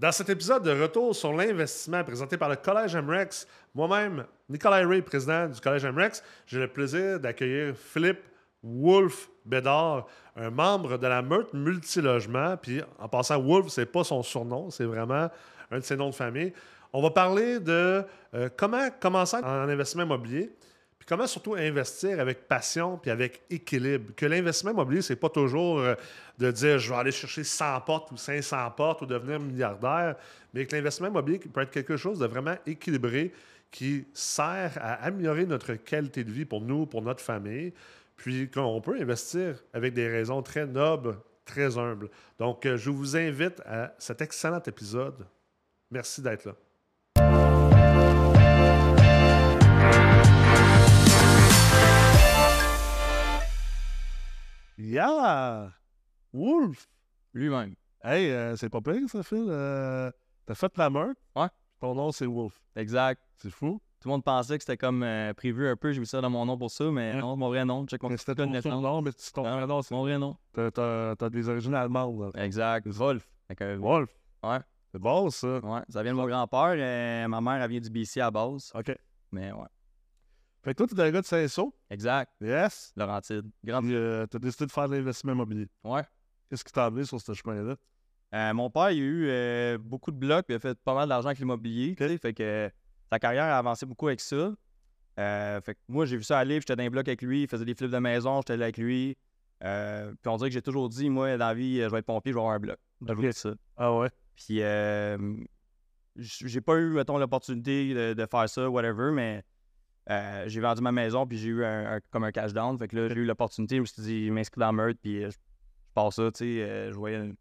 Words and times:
Dans 0.00 0.12
cet 0.12 0.30
épisode 0.30 0.62
de 0.62 0.70
Retour 0.70 1.14
sur 1.14 1.30
l'investissement 1.30 2.02
présenté 2.02 2.38
par 2.38 2.48
le 2.48 2.56
Collège 2.56 2.96
MREX, 2.96 3.46
moi-même, 3.74 4.24
Nicolas 4.48 4.88
Ray, 4.88 5.02
président 5.02 5.46
du 5.46 5.60
Collège 5.60 5.84
MREX, 5.84 6.22
j'ai 6.46 6.58
le 6.58 6.68
plaisir 6.68 7.20
d'accueillir 7.20 7.74
Philippe 7.76 8.22
Wolf 8.64 9.28
Bédard, 9.44 10.06
un 10.36 10.48
membre 10.48 10.96
de 10.96 11.06
la 11.06 11.20
meute 11.20 11.52
multilogement. 11.52 12.56
Puis 12.56 12.80
en 12.98 13.08
passant, 13.08 13.38
Wolf, 13.42 13.68
c'est 13.68 13.84
pas 13.84 14.02
son 14.02 14.22
surnom, 14.22 14.70
c'est 14.70 14.86
vraiment 14.86 15.28
un 15.70 15.78
de 15.78 15.84
ses 15.84 15.96
noms 15.96 16.08
de 16.08 16.14
famille. 16.14 16.54
On 16.94 17.02
va 17.02 17.10
parler 17.10 17.60
de 17.60 18.02
euh, 18.32 18.48
comment 18.56 18.88
commencer 19.00 19.36
en 19.36 19.68
investissement 19.68 20.04
immobilier, 20.04 20.50
comment 21.10 21.26
surtout 21.26 21.56
investir 21.56 22.20
avec 22.20 22.46
passion 22.46 22.96
puis 22.96 23.10
avec 23.10 23.42
équilibre? 23.50 24.14
Que 24.14 24.26
l'investissement 24.26 24.70
immobilier, 24.70 25.02
c'est 25.02 25.16
pas 25.16 25.28
toujours 25.28 25.80
euh, 25.80 25.96
de 26.38 26.52
dire 26.52 26.78
je 26.78 26.88
vais 26.88 26.96
aller 26.96 27.10
chercher 27.10 27.42
100 27.42 27.80
portes 27.80 28.12
ou 28.12 28.16
500 28.16 28.70
portes 28.76 29.02
ou 29.02 29.06
devenir 29.06 29.40
milliardaire, 29.40 30.14
mais 30.54 30.64
que 30.66 30.76
l'investissement 30.76 31.08
immobilier 31.08 31.40
peut 31.40 31.62
être 31.62 31.72
quelque 31.72 31.96
chose 31.96 32.20
de 32.20 32.26
vraiment 32.26 32.54
équilibré 32.64 33.32
qui 33.72 34.06
sert 34.14 34.78
à 34.80 35.04
améliorer 35.04 35.46
notre 35.46 35.74
qualité 35.74 36.22
de 36.22 36.30
vie 36.30 36.44
pour 36.44 36.60
nous, 36.60 36.86
pour 36.86 37.02
notre 37.02 37.24
famille, 37.24 37.72
puis 38.16 38.48
qu'on 38.48 38.80
peut 38.80 38.96
investir 39.00 39.56
avec 39.72 39.94
des 39.94 40.06
raisons 40.06 40.42
très 40.42 40.64
nobles, 40.64 41.18
très 41.44 41.76
humbles. 41.76 42.08
Donc, 42.38 42.64
euh, 42.66 42.76
je 42.76 42.88
vous 42.88 43.16
invite 43.16 43.60
à 43.66 43.92
cet 43.98 44.22
excellent 44.22 44.62
épisode. 44.62 45.26
Merci 45.90 46.22
d'être 46.22 46.44
là. 46.44 46.54
Yeah! 55.30 55.72
Wolf! 56.32 56.88
Lui-même. 57.34 57.74
Hey, 58.02 58.30
euh, 58.30 58.56
c'est 58.56 58.68
pas 58.68 58.80
pire, 58.80 59.08
ça, 59.08 59.22
Phil. 59.22 59.46
Euh, 59.48 60.10
T'as 60.46 60.54
fait 60.54 60.76
la 60.76 60.90
meurtre? 60.90 61.20
Ouais. 61.36 61.46
Ton 61.80 61.94
nom, 61.94 62.10
c'est 62.12 62.26
Wolf. 62.26 62.60
Exact. 62.76 63.20
C'est 63.36 63.50
fou. 63.50 63.80
Tout 64.00 64.08
le 64.08 64.12
monde 64.14 64.24
pensait 64.24 64.56
que 64.56 64.64
c'était 64.64 64.76
comme 64.78 65.02
euh, 65.02 65.32
prévu 65.34 65.68
un 65.68 65.76
peu. 65.76 65.92
J'ai 65.92 66.00
mis 66.00 66.06
ça 66.06 66.20
dans 66.20 66.30
mon 66.30 66.46
nom 66.46 66.56
pour 66.56 66.70
ça, 66.70 66.84
mais 66.90 67.12
Ouais. 67.14 67.20
non, 67.20 67.36
mon 67.36 67.48
vrai 67.48 67.64
nom. 67.64 67.86
Check 67.86 68.02
mon 68.02 68.08
Mais 68.08 68.16
C'était 68.16 68.34
ton 68.34 68.60
surnom, 68.60 69.02
mais 69.02 69.10
c'est 69.16 69.32
ton 69.32 69.42
vrai 69.42 69.66
nom. 69.66 69.82
C'est 69.82 69.94
mon 69.94 70.02
vrai 70.02 70.18
nom. 70.18 70.36
T'as- 70.52 71.28
des 71.30 71.48
origines 71.48 71.74
allemandes. 71.74 72.32
là. 72.34 72.42
Exact. 72.44 72.88
Wolf. 72.88 73.28
Que, 73.56 73.76
Wolf. 73.76 74.10
Ouais. 74.42 74.58
C'est 74.92 74.98
bon, 75.00 75.28
ça. 75.30 75.58
ouais, 75.58 75.80
ça 75.88 76.02
vient 76.02 76.12
de 76.12 76.16
mon 76.16 76.26
grand-père. 76.26 77.28
ma 77.28 77.40
mère, 77.40 77.62
elle 77.62 77.70
vient 77.70 77.80
du 77.80 77.90
BC 77.90 78.20
à 78.20 78.30
base. 78.30 78.72
OK. 78.74 78.96
Mais 79.32 79.52
ouais. 79.52 79.66
Fait 80.62 80.72
que 80.74 80.76
toi, 80.76 80.86
t'es 80.86 81.00
un 81.00 81.10
gars 81.10 81.20
de 81.22 81.26
Saint-Saul? 81.26 81.70
Exact. 81.88 82.30
Yes. 82.40 82.92
Laurentide. 82.96 83.50
Grande. 83.64 83.84
Puis 83.84 83.94
euh, 83.94 84.26
t'as 84.26 84.38
décidé 84.38 84.66
de 84.66 84.72
faire 84.72 84.88
de 84.88 84.96
l'investissement 84.96 85.32
immobilier. 85.32 85.68
Ouais. 85.84 86.02
Qu'est-ce 86.48 86.64
qui 86.64 86.72
t'a 86.72 86.86
amené 86.86 87.04
sur 87.04 87.20
ce 87.20 87.32
chemin-là? 87.32 87.76
Euh, 88.34 88.54
mon 88.54 88.68
père, 88.70 88.90
il 88.90 89.00
a 89.00 89.04
eu 89.04 89.26
euh, 89.28 89.78
beaucoup 89.78 90.10
de 90.10 90.16
blocs, 90.16 90.46
puis 90.46 90.54
il 90.54 90.56
a 90.56 90.60
fait 90.60 90.78
pas 90.78 90.94
mal 90.94 91.08
d'argent 91.08 91.28
avec 91.28 91.38
l'immobilier. 91.38 91.94
Fait 91.96 92.34
que 92.34 92.70
sa 93.10 93.18
carrière 93.18 93.44
a 93.44 93.58
avancé 93.58 93.86
beaucoup 93.86 94.08
avec 94.08 94.20
ça. 94.20 94.52
Fait 95.16 95.74
que 95.74 95.80
moi, 95.88 96.04
j'ai 96.06 96.16
vu 96.16 96.22
ça 96.24 96.38
aller, 96.38 96.56
puis 96.58 96.62
j'étais 96.62 96.76
dans 96.76 96.82
les 96.82 96.90
blocs 96.90 97.08
avec 97.08 97.22
lui, 97.22 97.42
il 97.42 97.48
faisait 97.48 97.64
des 97.64 97.74
flips 97.74 97.90
de 97.90 97.98
maison, 97.98 98.40
j'étais 98.40 98.56
là 98.56 98.66
avec 98.66 98.76
lui. 98.78 99.16
Puis 99.60 99.68
on 100.26 100.36
dirait 100.36 100.50
que 100.50 100.54
j'ai 100.54 100.62
toujours 100.62 100.88
dit, 100.88 101.08
moi, 101.10 101.36
dans 101.38 101.46
la 101.48 101.54
vie, 101.54 101.80
je 101.80 101.88
vais 101.88 101.98
être 101.98 102.06
pompier, 102.06 102.32
je 102.32 102.36
vais 102.36 102.40
avoir 102.40 102.54
un 102.54 102.60
bloc. 102.60 102.78
J'ai 103.00 103.06
toujours 103.06 103.24
Ok. 103.24 103.30
dit 103.30 103.38
ça. 103.38 103.50
Ah 103.76 103.96
ouais? 103.96 104.10
Puis 104.36 104.60
j'ai 106.16 106.60
pas 106.60 106.76
eu, 106.76 106.90
mettons, 106.90 107.18
l'opportunité 107.18 107.94
de, 107.94 108.12
de 108.14 108.26
faire 108.26 108.48
ça, 108.48 108.68
whatever, 108.68 109.10
mais 109.12 109.42
euh, 110.08 110.44
j'ai 110.46 110.60
vendu 110.60 110.80
ma 110.82 110.92
maison, 110.92 111.26
puis 111.26 111.36
j'ai 111.38 111.48
eu 111.48 111.64
un, 111.64 111.96
un- 111.96 112.00
comme 112.10 112.24
un 112.24 112.32
cash 112.32 112.52
down. 112.52 112.78
Fait 112.78 112.88
que 112.88 112.96
là, 112.96 113.08
j'ai 113.08 113.20
eu 113.20 113.24
l'opportunité, 113.24 113.76
je 113.76 113.80
me 113.80 113.86
suis 113.86 114.02
dit, 114.02 114.26
je 114.26 114.32
m'inscris 114.32 114.60
dans 114.60 114.72
Meurthe, 114.72 114.98
puis 115.02 115.22
euh, 115.24 115.30
je, 115.30 115.34
je 115.34 115.92
passe 115.94 116.14
ça, 116.16 116.30
tu 116.32 116.38
sais. 116.38 116.62
euh, 116.62 116.90
je 116.92 116.96
voyais. 116.96 117.32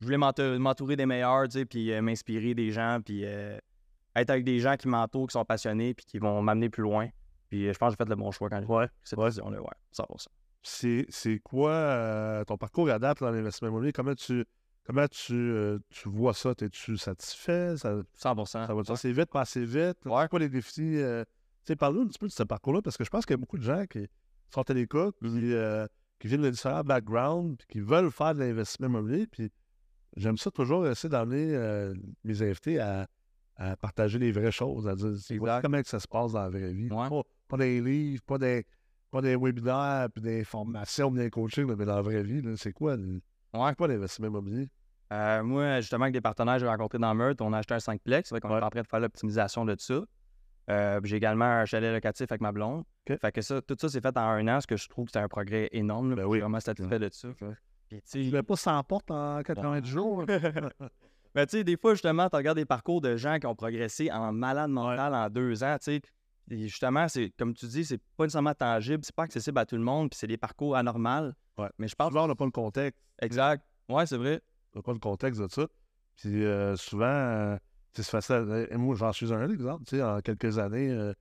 Je 0.00 0.04
voulais 0.04 0.18
m'entou- 0.18 0.58
m'entourer 0.58 0.96
des 0.96 1.06
meilleurs, 1.06 1.44
tu 1.48 1.58
sais, 1.58 1.64
puis 1.64 1.90
euh, 1.92 2.02
m'inspirer 2.02 2.54
des 2.54 2.70
gens, 2.70 3.00
puis 3.04 3.22
être 3.24 4.30
avec 4.30 4.44
des 4.44 4.58
gens 4.58 4.76
qui 4.76 4.88
m'entourent, 4.88 5.26
qui 5.28 5.32
sont 5.32 5.44
passionnés, 5.44 5.94
puis 5.94 6.04
qui 6.06 6.18
vont 6.18 6.42
m'amener 6.42 6.68
plus 6.68 6.82
loin. 6.82 7.08
Puis 7.48 7.72
je 7.72 7.78
pense 7.78 7.90
que 7.94 7.96
j'ai 7.98 8.04
fait 8.04 8.10
le 8.10 8.16
bon 8.16 8.30
choix 8.30 8.48
quand 8.50 8.60
j'ai 8.60 8.66
Ouais. 8.66 8.86
cette 9.04 9.18
Ouais. 9.18 9.26
décision-là, 9.26 9.60
ouais, 9.60 9.68
100%. 9.92 10.28
C'est 10.62 11.06
c'est 11.10 11.38
quoi 11.38 12.42
ton 12.46 12.56
parcours 12.58 12.90
adapte 12.90 13.20
dans 13.22 13.30
l'investissement 13.30 13.68
immobilier? 13.68 13.92
Comment 13.92 14.14
tu, 14.14 14.44
comment 14.84 15.06
tu, 15.08 15.32
euh, 15.34 15.78
tu 15.90 16.08
vois 16.08 16.34
ça? 16.34 16.52
Es-tu 16.60 16.96
satisfait? 16.98 17.76
Ça, 17.76 17.94
100%. 18.14 18.66
ça 18.66 18.74
va 18.74 18.82
assez 18.88 19.12
vite, 19.12 19.30
pas 19.30 19.42
assez 19.42 19.64
vite? 19.64 19.98
Ouais. 20.04 20.22
C'est 20.22 20.28
quoi 20.28 20.38
les 20.40 20.48
défis? 20.48 20.96
euh, 20.98 21.24
sais, 21.72 21.76
parle-nous 21.76 22.02
un 22.02 22.06
petit 22.06 22.18
peu 22.18 22.26
de 22.26 22.32
ce 22.32 22.42
parcours-là, 22.42 22.82
parce 22.82 22.96
que 22.96 23.04
je 23.04 23.10
pense 23.10 23.24
qu'il 23.26 23.34
y 23.34 23.38
a 23.38 23.38
beaucoup 23.38 23.58
de 23.58 23.62
gens 23.62 23.84
qui 23.86 24.06
sont 24.50 24.68
à 24.70 24.74
l'écoute, 24.74 25.16
puis, 25.20 25.52
euh, 25.54 25.86
qui 26.18 26.28
viennent 26.28 26.42
de 26.42 26.50
différents 26.50 26.82
backgrounds, 26.84 27.56
puis 27.58 27.66
qui 27.68 27.80
veulent 27.80 28.10
faire 28.10 28.34
de 28.34 28.40
l'investissement 28.40 28.86
immobilier. 28.88 29.26
Puis 29.26 29.50
j'aime 30.16 30.36
ça 30.38 30.50
toujours 30.50 30.86
essayer 30.86 31.08
d'amener 31.10 31.54
euh, 31.54 31.94
mes 32.24 32.42
invités 32.42 32.78
à, 32.80 33.06
à 33.56 33.76
partager 33.76 34.18
les 34.18 34.32
vraies 34.32 34.52
choses, 34.52 34.86
à 34.88 34.94
dire 34.94 35.16
c'est 35.18 35.36
quoi- 35.38 35.60
comment 35.60 35.80
que 35.82 35.88
ça 35.88 36.00
se 36.00 36.08
passe 36.08 36.32
dans 36.32 36.42
la 36.42 36.48
vraie 36.50 36.72
vie. 36.72 36.90
Ouais. 36.90 37.08
Pas, 37.08 37.22
pas 37.48 37.56
des 37.58 37.80
livres, 37.80 38.22
pas 38.26 38.38
des, 38.38 38.64
pas 39.10 39.20
des 39.22 39.36
webinaires, 39.36 40.08
puis 40.12 40.22
des 40.22 40.44
formations, 40.44 41.10
des 41.10 41.30
coachings, 41.30 41.66
mais 41.76 41.84
dans 41.84 41.96
la 41.96 42.02
vraie 42.02 42.22
vie, 42.22 42.42
c'est 42.56 42.72
quoi, 42.72 42.94
Ouais. 42.96 43.20
c'est 43.68 43.76
quoi 43.76 43.88
l'investissement 43.88 44.28
immobilier? 44.28 44.68
Euh, 45.12 45.42
moi, 45.44 45.80
justement, 45.80 46.02
avec 46.04 46.14
des 46.14 46.20
partenaires 46.20 46.54
que 46.54 46.60
j'ai 46.60 46.66
rencontrés 46.66 46.98
dans 46.98 47.14
Meurthe, 47.14 47.40
on 47.40 47.52
a 47.52 47.58
acheté 47.58 47.74
un 47.74 47.78
5plex. 47.78 48.28
Fait 48.28 48.40
qu'on 48.40 48.48
Ouais. 48.50 48.58
est 48.58 48.62
en 48.62 48.70
train 48.70 48.82
de 48.82 48.86
faire 48.88 48.98
l'optimisation 49.00 49.64
de 49.64 49.76
ça. 49.78 50.00
Euh, 50.68 51.00
j'ai 51.04 51.16
également 51.16 51.44
un 51.44 51.64
chalet 51.64 51.92
locatif 51.92 52.26
avec 52.30 52.40
ma 52.40 52.52
blonde. 52.52 52.84
Fait 53.06 53.32
que 53.32 53.40
ça, 53.40 53.62
tout 53.62 53.76
ça, 53.80 53.88
c'est 53.88 54.00
fait 54.00 54.16
en 54.16 54.22
un 54.22 54.48
an, 54.48 54.60
ce 54.60 54.66
que 54.66 54.76
je 54.76 54.88
trouve 54.88 55.06
que 55.06 55.12
c'est 55.12 55.20
un 55.20 55.28
progrès 55.28 55.68
énorme. 55.72 56.10
là, 56.10 56.16
Ben 56.16 56.24
oui. 56.24 56.28
Je 56.28 56.34
suis 56.34 56.40
vraiment 56.40 56.60
satisfait 56.60 56.98
de 56.98 57.08
ça. 57.12 57.28
Puis, 57.88 58.02
tu 58.02 58.18
ne 58.32 58.40
pas 58.40 58.56
100 58.56 58.82
portes 58.82 59.10
en 59.12 59.42
90 59.42 59.88
jours? 59.88 60.22
hein? 60.22 60.26
ben, 61.34 61.46
tu 61.46 61.58
sais, 61.58 61.64
des 61.64 61.76
fois, 61.76 61.94
justement, 61.94 62.28
tu 62.28 62.34
regardes 62.36 62.58
des 62.58 62.64
parcours 62.64 63.00
de 63.00 63.16
gens 63.16 63.38
qui 63.38 63.46
ont 63.46 63.54
progressé 63.54 64.10
en 64.10 64.32
malade 64.32 64.70
mental 64.70 65.14
en 65.14 65.30
deux 65.30 65.62
ans, 65.62 65.76
tu 65.78 65.84
sais. 65.84 66.00
Et 66.50 66.68
justement, 66.68 67.08
c'est 67.08 67.32
comme 67.38 67.54
tu 67.54 67.66
dis, 67.66 67.84
c'est 67.84 68.00
pas 68.16 68.24
nécessairement 68.24 68.54
tangible, 68.54 69.04
c'est 69.04 69.14
pas 69.14 69.24
accessible 69.24 69.58
à 69.58 69.66
tout 69.66 69.76
le 69.76 69.82
monde, 69.82 70.10
puis 70.10 70.18
c'est 70.18 70.28
des 70.28 70.36
parcours 70.36 70.76
anormaux. 70.76 71.32
Ouais. 71.58 71.68
Mais 71.78 71.88
je 71.88 71.94
pense. 71.96 72.08
Souvent, 72.08 72.24
on 72.24 72.28
n'a 72.28 72.34
pas 72.36 72.44
le 72.44 72.50
contexte. 72.52 73.00
Exact. 73.20 73.64
Ouais, 73.88 74.06
c'est 74.06 74.16
vrai. 74.16 74.40
On 74.74 74.78
n'a 74.78 74.82
pas 74.82 74.92
le 74.92 74.98
contexte 74.98 75.40
de 75.40 75.48
ça. 75.48 75.66
Puis 76.16 76.44
euh, 76.44 76.76
souvent, 76.76 77.04
euh, 77.06 77.56
c'est 78.02 78.10
facile. 78.10 78.68
Moi, 78.72 78.94
j'en 78.96 79.12
suis 79.12 79.32
un 79.32 79.50
exemple. 79.50 79.84
En 80.02 80.20
quelques 80.20 80.58
années, 80.58 80.90
euh, 80.90 81.12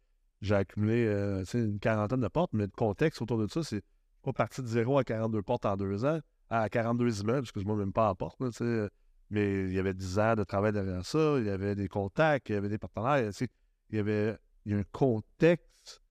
j'ai 0.42 0.56
accumulé 0.56 1.06
euh, 1.08 1.44
une 1.54 1.80
quarantaine 1.80 2.22
de 2.22 2.28
portes, 2.28 2.52
mais 2.54 2.66
le 2.66 2.72
contexte 2.72 3.22
autour 3.22 3.38
de 3.38 3.48
ça, 3.48 3.64
c'est 3.64 3.84
pas 4.22 4.34
parti 4.34 4.62
de 4.62 4.68
zéro 4.68 4.98
à 4.98 5.04
42 5.04 5.42
portes 5.42 5.66
en 5.66 5.78
deux 5.78 6.06
ans, 6.06 6.20
à 6.50 6.70
42 6.70 7.22
immeubles, 7.22 7.40
excuse-moi, 7.42 7.76
même 7.76 7.94
pas 7.94 8.10
en 8.10 8.16
porte. 8.16 8.38
sais. 8.52 8.90
mais 9.30 9.64
il 9.66 9.74
y 9.74 9.80
avait 9.80 9.94
10 9.94 10.20
ans 10.20 10.36
de 10.36 10.44
travail 10.44 10.74
derrière 10.74 11.06
ça, 11.06 11.36
il 11.38 11.46
y 11.46 11.50
avait 11.50 11.76
des 11.76 11.88
contacts, 11.88 12.50
il 12.50 12.54
y 12.54 12.56
avait 12.56 12.70
des 12.70 12.78
partenaires. 12.78 13.32
Il 13.90 13.98
y 13.98 14.00
avait 14.00 14.38
y 14.66 14.74
a 14.74 14.78
un 14.78 14.84
contexte 14.92 16.02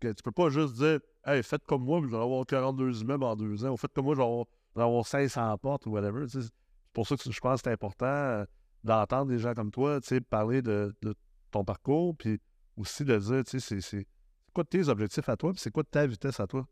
que 0.00 0.12
tu 0.12 0.22
peux 0.22 0.32
pas 0.32 0.48
juste 0.48 0.74
dire 0.74 1.00
Hey, 1.24 1.42
faites 1.44 1.64
comme 1.64 1.84
moi, 1.84 2.00
je 2.02 2.08
vais 2.08 2.16
avoir 2.16 2.44
42 2.44 3.02
immeubles 3.02 3.22
en 3.24 3.36
deux 3.36 3.64
ans, 3.64 3.70
ou 3.70 3.76
faites 3.76 3.92
comme 3.92 4.06
moi, 4.06 4.14
je 4.14 4.20
vais 4.20 4.26
avoir, 4.26 4.46
je 4.74 4.80
avoir 4.80 5.06
500 5.06 5.56
portes 5.58 5.86
ou 5.86 5.90
whatever. 5.90 6.26
C'est 6.28 6.50
pour 6.92 7.06
ça 7.06 7.16
que 7.16 7.30
je 7.30 7.40
pense 7.40 7.62
que 7.62 7.68
c'est 7.68 7.72
important 7.72 8.06
euh, 8.06 8.44
d'entendre 8.84 9.30
des 9.30 9.38
gens 9.38 9.54
comme 9.54 9.70
toi, 9.70 10.00
tu 10.00 10.08
sais, 10.08 10.20
parler 10.20 10.62
de, 10.62 10.94
de 11.02 11.14
ton 11.50 11.64
parcours, 11.64 12.16
puis 12.16 12.40
aussi 12.76 13.04
de 13.04 13.16
dire, 13.18 13.44
tu 13.44 13.60
sais, 13.60 13.80
c'est- 13.80 14.06
quoi 14.52 14.64
tes 14.64 14.88
objectifs 14.88 15.28
à 15.28 15.36
toi, 15.36 15.52
puis 15.52 15.60
c'est 15.60 15.70
quoi 15.70 15.84
ta 15.84 16.06
vitesse 16.06 16.38
à 16.40 16.46
toi? 16.46 16.66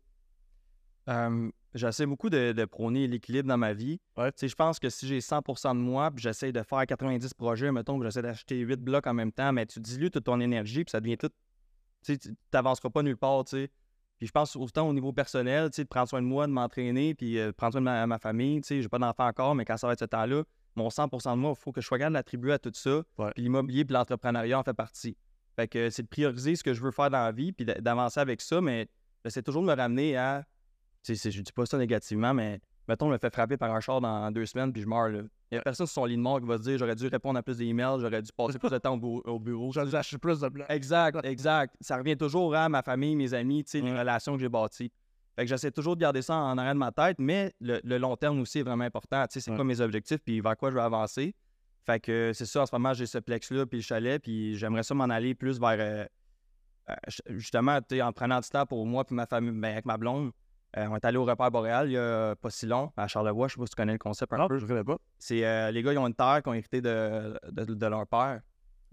Euh, 1.09 1.49
j'essaie 1.73 2.05
beaucoup 2.05 2.29
de, 2.29 2.51
de 2.51 2.65
prôner 2.65 3.07
l'équilibre 3.07 3.47
dans 3.49 3.57
ma 3.57 3.73
vie. 3.73 3.99
Ouais. 4.17 4.31
Je 4.39 4.53
pense 4.53 4.79
que 4.79 4.89
si 4.89 5.07
j'ai 5.07 5.19
100% 5.19 5.73
de 5.73 5.79
moi, 5.79 6.11
puis 6.11 6.21
j'essaie 6.21 6.51
de 6.51 6.61
faire 6.61 6.85
90 6.85 7.33
projets, 7.33 7.71
mettons, 7.71 7.97
puis 7.99 8.07
j'essaie 8.07 8.21
d'acheter 8.21 8.57
8 8.59 8.79
blocs 8.79 9.07
en 9.07 9.13
même 9.13 9.31
temps, 9.31 9.51
mais 9.51 9.65
tu 9.65 9.79
dilues 9.79 10.11
toute 10.11 10.25
ton 10.25 10.39
énergie, 10.39 10.83
puis 10.83 10.91
ça 10.91 11.01
devient 11.01 11.17
tout. 11.17 11.29
Tu 12.03 12.17
n'avanceras 12.53 12.89
pas 12.89 13.03
nulle 13.03 13.17
part, 13.17 13.43
tu 13.45 13.51
sais. 13.57 13.71
Puis 14.19 14.27
je 14.27 14.31
pense 14.31 14.55
autant 14.55 14.87
au 14.87 14.93
niveau 14.93 15.11
personnel, 15.13 15.71
tu 15.71 15.77
sais, 15.77 15.83
de 15.83 15.89
prendre 15.89 16.07
soin 16.07 16.21
de 16.21 16.27
moi, 16.27 16.45
de 16.45 16.51
m'entraîner, 16.51 17.15
puis 17.15 17.39
euh, 17.39 17.47
de 17.47 17.51
prendre 17.51 17.73
soin 17.73 17.81
de 17.81 17.85
ma, 17.85 18.05
ma 18.05 18.19
famille, 18.19 18.61
tu 18.61 18.67
sais. 18.67 18.81
J'ai 18.81 18.89
pas 18.89 18.99
d'enfant 18.99 19.25
encore, 19.25 19.55
mais 19.55 19.65
quand 19.65 19.77
ça 19.77 19.87
va 19.87 19.93
être 19.93 19.99
ce 19.99 20.05
temps-là, 20.05 20.43
mon 20.75 20.87
100% 20.89 21.31
de 21.31 21.35
moi, 21.37 21.53
il 21.57 21.59
faut 21.61 21.71
que 21.71 21.81
je 21.81 21.85
sois 21.87 21.97
capable 21.99 22.51
à 22.51 22.59
tout 22.59 22.71
ça. 22.73 23.01
Ouais. 23.17 23.31
Puis 23.33 23.43
l'immobilier, 23.43 23.85
puis 23.85 23.93
l'entrepreneuriat 23.93 24.59
en 24.59 24.63
fait 24.63 24.73
partie. 24.73 25.17
Fait 25.55 25.67
que 25.67 25.89
c'est 25.89 26.03
de 26.03 26.07
prioriser 26.07 26.55
ce 26.55 26.63
que 26.63 26.73
je 26.73 26.81
veux 26.81 26.91
faire 26.91 27.09
dans 27.09 27.23
la 27.23 27.31
vie, 27.31 27.51
puis 27.51 27.65
d'a- 27.65 27.81
d'avancer 27.81 28.19
avec 28.19 28.41
ça, 28.41 28.61
mais 28.61 28.87
j'essaie 29.25 29.41
toujours 29.43 29.61
de 29.63 29.67
me 29.67 29.75
ramener 29.75 30.15
à 30.17 30.43
c'est- 31.03 31.31
je 31.31 31.41
dis 31.41 31.51
pas 31.51 31.65
ça 31.65 31.77
négativement, 31.77 32.33
mais 32.33 32.61
mettons, 32.87 33.07
je 33.07 33.13
me 33.13 33.17
fais 33.17 33.29
frapper 33.29 33.57
par 33.57 33.73
un 33.73 33.79
char 33.79 33.99
dans 34.01 34.31
deux 34.31 34.45
semaines 34.45 34.71
puis 34.71 34.81
je 34.81 34.87
meurs. 34.87 35.09
Là. 35.09 35.21
Il 35.51 35.55
y 35.55 35.57
a 35.57 35.61
personne 35.61 35.85
sur 35.87 35.93
son 35.95 36.05
lit 36.05 36.15
de 36.15 36.21
mort 36.21 36.39
qui 36.39 36.45
va 36.47 36.57
se 36.57 36.63
dire 36.63 36.77
j'aurais 36.77 36.95
dû 36.95 37.07
répondre 37.07 37.37
à 37.37 37.43
plus 37.43 37.57
d'emails, 37.57 37.99
j'aurais 37.99 38.21
dû 38.21 38.31
passer 38.31 38.57
plus 38.59 38.69
de 38.69 38.77
temps 38.77 38.93
au, 38.93 38.97
bu- 38.97 39.29
au 39.29 39.39
bureau. 39.39 39.71
J'en 39.73 39.85
ai 39.85 39.95
acheté 39.95 40.17
plus 40.17 40.39
de 40.39 40.47
blancs. 40.47 40.67
Exact, 40.69 41.19
exact. 41.25 41.75
Ça 41.81 41.97
revient 41.97 42.15
toujours 42.15 42.55
à 42.55 42.69
ma 42.69 42.81
famille, 42.83 43.15
mes 43.15 43.33
amis, 43.33 43.65
les 43.73 43.81
relations 43.99 44.35
que 44.35 44.39
j'ai 44.39 44.47
bâties. 44.49 44.91
Fait 45.35 45.43
que 45.43 45.49
j'essaie 45.49 45.71
toujours 45.71 45.95
de 45.95 46.01
garder 46.01 46.21
ça 46.21 46.35
en 46.35 46.57
arrière 46.57 46.73
de 46.73 46.79
ma 46.79 46.91
tête, 46.91 47.17
mais 47.19 47.53
le, 47.61 47.79
le 47.83 47.97
long 47.97 48.15
terme 48.17 48.39
aussi 48.41 48.59
est 48.59 48.63
vraiment 48.63 48.83
important. 48.83 49.25
Tu 49.27 49.33
sais, 49.33 49.39
c'est 49.39 49.51
Ouais. 49.51 49.57
quoi 49.57 49.63
mes 49.65 49.79
objectifs 49.81 50.19
puis 50.25 50.41
vers 50.41 50.57
quoi 50.57 50.69
je 50.71 50.75
veux 50.75 50.81
avancer. 50.81 51.33
Fait 51.85 51.99
que 51.99 52.31
c'est 52.33 52.45
ça, 52.45 52.61
en 52.61 52.65
ce 52.65 52.75
moment, 52.75 52.93
j'ai 52.93 53.05
ce 53.05 53.17
plex-là 53.17 53.65
puis 53.65 53.79
le 53.79 53.83
chalet, 53.83 54.21
puis 54.21 54.55
j'aimerais 54.57 54.83
ça 54.83 54.93
m'en 54.93 55.05
aller 55.05 55.33
plus 55.33 55.59
vers. 55.59 55.77
euh, 55.79 56.05
euh, 56.89 56.93
justement, 57.29 57.79
tu 57.81 57.95
sais, 57.95 58.01
en 58.01 58.11
prenant 58.11 58.39
du 58.39 58.49
temps 58.49 58.65
pour 58.65 58.85
moi 58.85 59.03
puis 59.05 59.15
ma 59.15 59.25
famille, 59.25 59.51
ben, 59.51 59.71
avec 59.71 59.85
ma 59.85 59.97
blonde. 59.97 60.31
Euh, 60.77 60.87
on 60.89 60.95
est 60.95 61.03
allé 61.05 61.17
au 61.17 61.25
repère 61.25 61.51
boréal 61.51 61.89
il 61.89 61.93
y 61.93 61.97
a 61.97 62.33
pas 62.35 62.49
si 62.49 62.65
long, 62.65 62.91
à 62.95 63.07
Charlevoix. 63.07 63.47
Je 63.49 63.53
sais 63.55 63.59
pas 63.59 63.65
si 63.65 63.71
tu 63.71 63.75
connais 63.75 63.91
le 63.93 63.97
concept 63.99 64.31
un 64.33 64.37
Non, 64.37 64.47
peu. 64.47 64.57
je 64.57 64.63
ne 64.63 64.69
connais 64.69 64.83
pas. 64.83 64.97
C'est 65.19 65.71
les 65.71 65.83
gars, 65.83 65.91
ils 65.93 65.97
ont 65.97 66.07
une 66.07 66.13
terre 66.15 66.41
qu'ils 66.43 66.49
ont 66.51 66.53
hérité 66.53 66.81
de, 66.81 67.37
de, 67.51 67.65
de 67.73 67.85
leur 67.87 68.07
père. 68.07 68.41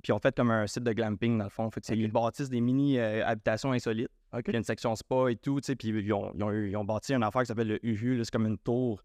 Puis 0.02 0.10
ils 0.10 0.12
ont 0.12 0.18
fait 0.20 0.34
comme 0.36 0.50
un 0.50 0.66
site 0.66 0.84
de 0.84 0.92
glamping, 0.92 1.38
dans 1.38 1.44
le 1.44 1.50
fond. 1.50 1.70
Fait 1.70 1.80
que 1.80 1.86
c'est- 1.86 1.96
Ils 1.96 2.10
bâtissent 2.12 2.50
des 2.50 2.60
mini-habitations 2.60 3.72
insolites. 3.72 4.08
OK. 4.32 4.42
Puis 4.42 4.50
il 4.50 4.52
y 4.52 4.56
a 4.56 4.58
une 4.58 4.64
section 4.64 4.94
spa 4.94 5.30
et 5.30 5.36
tout. 5.36 5.60
Puis 5.60 5.76
ils 5.88 6.12
ont, 6.12 6.32
ils 6.34 6.42
ont 6.44 6.52
ils 6.52 6.76
ont 6.76 6.84
bâti 6.84 7.14
une 7.14 7.22
affaire 7.22 7.42
qui 7.42 7.46
s'appelle 7.46 7.68
le 7.68 7.84
Uhu. 7.86 8.20
C'est 8.24 8.30
comme 8.30 8.46
une 8.46 8.58
tour. 8.58 9.02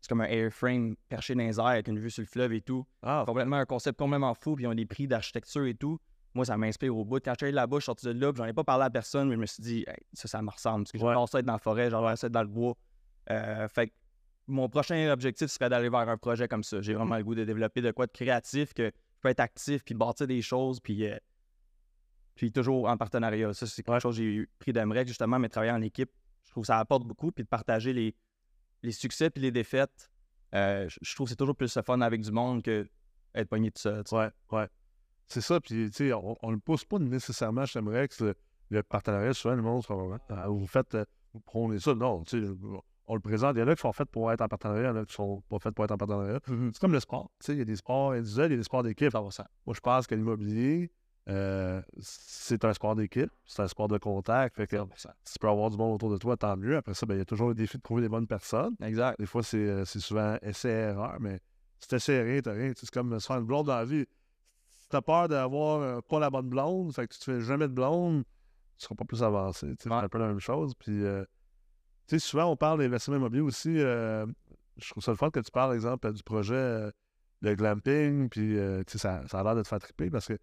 C'est 0.00 0.08
comme 0.08 0.20
un 0.20 0.26
airframe 0.28 0.94
perché 1.08 1.34
dans 1.34 1.42
les 1.42 1.58
airs 1.58 1.66
avec 1.66 1.88
une 1.88 1.98
vue 1.98 2.10
sur 2.10 2.20
le 2.22 2.26
fleuve 2.26 2.52
et 2.52 2.60
tout. 2.60 2.86
Ah, 3.02 3.24
Complètement 3.26 3.56
un 3.56 3.64
concept 3.64 3.98
complètement 3.98 4.34
fou. 4.34 4.54
Puis 4.54 4.64
ils 4.64 4.68
ont 4.68 4.74
des 4.74 4.86
prix 4.86 5.08
d'architecture 5.08 5.64
et 5.66 5.74
tout. 5.74 5.98
Moi, 6.34 6.44
ça 6.44 6.56
m'inspire 6.56 6.94
au 6.96 7.04
bout. 7.04 7.16
Quand 7.24 7.32
je 7.32 7.36
suis 7.38 7.44
allé 7.46 7.52
là-bas, 7.54 7.78
je 7.78 7.80
suis 7.80 7.86
sorti 7.86 8.06
de 8.06 8.12
là. 8.12 8.32
puis 8.32 8.38
J'en 8.38 8.44
ai 8.44 8.52
pas 8.52 8.62
parlé 8.62 8.84
à 8.84 8.90
personne, 8.90 9.28
mais 9.28 9.34
je 9.36 9.40
me 9.40 9.46
suis 9.46 9.62
dit, 9.62 9.84
Hey, 9.88 9.96
ça, 10.12 10.28
ça 10.28 10.42
me 10.42 10.50
ressemble. 10.50 10.84
Parce 10.84 10.92
que 10.92 10.98
Ouais. 10.98 11.04
j'adore 11.08 11.28
ça 11.28 11.38
être 11.40 11.46
dans 11.46 11.54
la 11.54 11.58
forêt, 11.58 11.84
j'adore 11.90 12.16
ça 12.16 12.26
être 12.26 12.32
dans 12.32 12.42
le 12.42 12.48
bois. 12.48 12.74
Euh, 13.30 13.66
fait 13.68 13.88
que 13.88 13.92
mon 14.46 14.68
prochain 14.68 15.10
objectif 15.10 15.48
serait 15.48 15.68
d'aller 15.70 15.88
vers 15.88 16.08
un 16.08 16.16
projet 16.18 16.46
comme 16.46 16.62
ça. 16.62 16.80
J'ai 16.82 16.94
vraiment 16.94 17.16
le 17.16 17.24
goût 17.24 17.34
de 17.34 17.42
développer 17.44 17.80
de 17.80 17.90
quoi 17.90 18.06
de 18.06 18.12
créatif, 18.12 18.74
que 18.74 18.92
peux 19.26 19.30
être 19.30 19.40
actif, 19.40 19.84
puis 19.84 19.94
bâtir 19.94 20.26
des 20.26 20.42
choses, 20.42 20.80
puis, 20.80 21.06
euh, 21.10 21.16
puis 22.34 22.52
toujours 22.52 22.88
en 22.88 22.96
partenariat. 22.96 23.52
Ça, 23.52 23.66
c'est 23.66 23.82
quelque 23.82 24.00
chose 24.00 24.16
que 24.16 24.22
j'ai 24.22 24.46
pris 24.58 24.72
d'Amrec, 24.72 25.08
justement, 25.08 25.38
mais 25.38 25.48
travailler 25.48 25.72
en 25.72 25.82
équipe, 25.82 26.10
je 26.44 26.50
trouve 26.50 26.62
que 26.62 26.66
ça 26.68 26.78
apporte 26.78 27.04
beaucoup, 27.04 27.32
puis 27.32 27.44
de 27.44 27.48
partager 27.48 27.92
les, 27.92 28.14
les 28.82 28.92
succès 28.92 29.30
puis 29.30 29.42
les 29.42 29.50
défaites. 29.50 30.10
euh, 30.54 30.88
je 30.88 31.14
trouve 31.14 31.26
que 31.26 31.30
c'est 31.30 31.36
toujours 31.36 31.56
plus 31.56 31.74
le 31.76 31.82
fun 31.82 32.00
avec 32.00 32.20
du 32.20 32.30
monde 32.30 32.62
que 32.62 32.88
être 33.34 33.48
pogné 33.48 33.70
tu 33.70 33.82
sais. 33.82 34.02
Ouais, 34.12 34.30
ouais. 34.52 34.68
C'est 35.28 35.40
ça, 35.40 35.60
puis 35.60 35.90
tu 35.90 35.92
sais, 35.92 36.12
on, 36.12 36.36
on 36.40 36.50
le 36.52 36.58
pousse 36.58 36.84
pas 36.84 36.98
nécessairement 36.98 37.66
chez 37.66 37.80
Mrex, 37.80 38.20
le, 38.20 38.34
le 38.70 38.82
partenariat, 38.82 39.34
souvent, 39.34 39.56
le 39.56 39.62
monde 39.62 39.84
Ah, 40.30 40.48
vous 40.48 40.66
faites, 40.66 40.94
euh, 40.94 41.04
vous 41.34 41.40
prônez 41.40 41.80
ça. 41.80 41.94
Non, 41.94 42.22
tu 42.22 42.40
sais, 42.40 42.48
on 43.08 43.14
le 43.14 43.20
présente. 43.20 43.56
Il 43.56 43.60
y 43.60 43.62
en 43.62 43.68
a 43.68 43.74
qui 43.74 43.82
sont 43.82 43.92
faits 43.92 44.08
pour 44.10 44.30
être 44.32 44.40
en 44.40 44.48
partenariat, 44.48 44.82
il 44.82 44.86
y 44.86 44.98
en 44.98 45.02
a 45.02 45.04
qui 45.04 45.14
sont 45.14 45.42
pas 45.48 45.58
faits 45.58 45.74
pour 45.74 45.84
être 45.84 45.92
en 45.92 45.96
partenariat. 45.96 46.40
C'est 46.46 46.78
comme 46.80 46.92
le 46.92 47.00
sport. 47.00 47.30
Tu 47.40 47.46
sais, 47.46 47.52
il 47.52 47.58
y 47.58 47.62
a 47.62 47.64
des 47.64 47.76
sports 47.76 48.12
individuels, 48.12 48.50
il 48.50 48.52
y 48.52 48.54
a 48.54 48.58
des 48.58 48.64
sports 48.64 48.82
d'équipe. 48.82 49.12
Moi, 49.14 49.30
je 49.74 49.80
pense 49.80 50.06
que 50.06 50.14
l'immobilier, 50.14 50.90
euh, 51.28 51.82
c'est 51.98 52.64
un 52.64 52.72
sport 52.72 52.94
d'équipe, 52.94 53.30
c'est 53.44 53.62
un 53.62 53.68
sport 53.68 53.88
de 53.88 53.98
contact. 53.98 54.56
Fait 54.56 54.66
que 54.66 54.76
si 55.24 55.32
tu 55.32 55.38
peux 55.40 55.48
avoir 55.48 55.70
du 55.70 55.76
monde 55.76 55.94
autour 55.94 56.10
de 56.10 56.18
toi, 56.18 56.36
tant 56.36 56.56
mieux. 56.56 56.76
Après 56.76 56.94
ça, 56.94 57.06
ben, 57.06 57.14
il 57.14 57.18
y 57.18 57.22
a 57.22 57.24
toujours 57.24 57.48
le 57.48 57.54
défi 57.54 57.78
de 57.78 57.82
trouver 57.82 58.02
les 58.02 58.08
bonnes 58.08 58.26
personnes. 58.26 58.76
Exact. 58.82 59.18
Des 59.18 59.26
fois, 59.26 59.42
c'est 59.42 59.56
euh, 59.56 59.84
souvent 59.84 60.36
essai-erreur, 60.42 61.16
mais 61.20 61.40
si 61.80 61.88
t'essaies 61.88 62.22
rien, 62.22 62.40
t'as 62.40 62.52
rien. 62.52 62.72
C'est 62.76 62.90
comme 62.90 63.18
se 63.18 63.26
faire 63.26 63.38
une 63.38 63.44
blonde 63.44 63.66
dans 63.66 63.76
la 63.76 63.84
vie. 63.84 64.06
Si 64.80 64.88
t'as 64.88 65.00
peur 65.00 65.26
d'avoir 65.28 65.80
euh, 65.80 66.00
pas 66.00 66.20
la 66.20 66.30
bonne 66.30 66.48
blonde, 66.48 66.94
fait 66.94 67.08
que 67.08 67.14
tu 67.14 67.18
te 67.18 67.24
fais 67.24 67.40
jamais 67.40 67.66
de 67.66 67.72
blonde, 67.72 68.22
tu 68.78 68.84
seras 68.84 68.94
pas 68.94 69.04
plus 69.04 69.22
avancé. 69.22 69.66
Ouais. 69.66 69.74
C'est 69.80 69.90
un 69.90 70.08
peu 70.08 70.18
la 70.18 70.28
même 70.28 70.38
chose. 70.38 70.74
Puis, 70.78 71.04
euh, 71.04 71.24
tu 72.08 72.18
sais, 72.18 72.18
souvent, 72.18 72.46
on 72.46 72.56
parle 72.56 72.78
d'investissement 72.80 73.16
immobilier 73.16 73.42
aussi. 73.42 73.78
euh, 73.78 74.26
je 74.78 74.90
trouve 74.90 75.02
ça 75.02 75.10
le 75.12 75.16
fun 75.16 75.30
que 75.30 75.40
tu 75.40 75.50
parles, 75.50 75.74
exemple, 75.74 76.12
du 76.12 76.22
projet 76.22 76.54
euh, 76.54 76.90
de 77.42 77.54
glamping, 77.54 78.28
puis 78.28 78.58
euh, 78.58 78.82
tu 78.86 78.92
sais, 78.92 78.98
ça, 78.98 79.26
ça 79.26 79.40
a 79.40 79.42
l'air 79.42 79.54
de 79.56 79.62
te 79.62 79.68
faire 79.68 79.78
triper 79.80 80.10
parce 80.10 80.26
que 80.26 80.38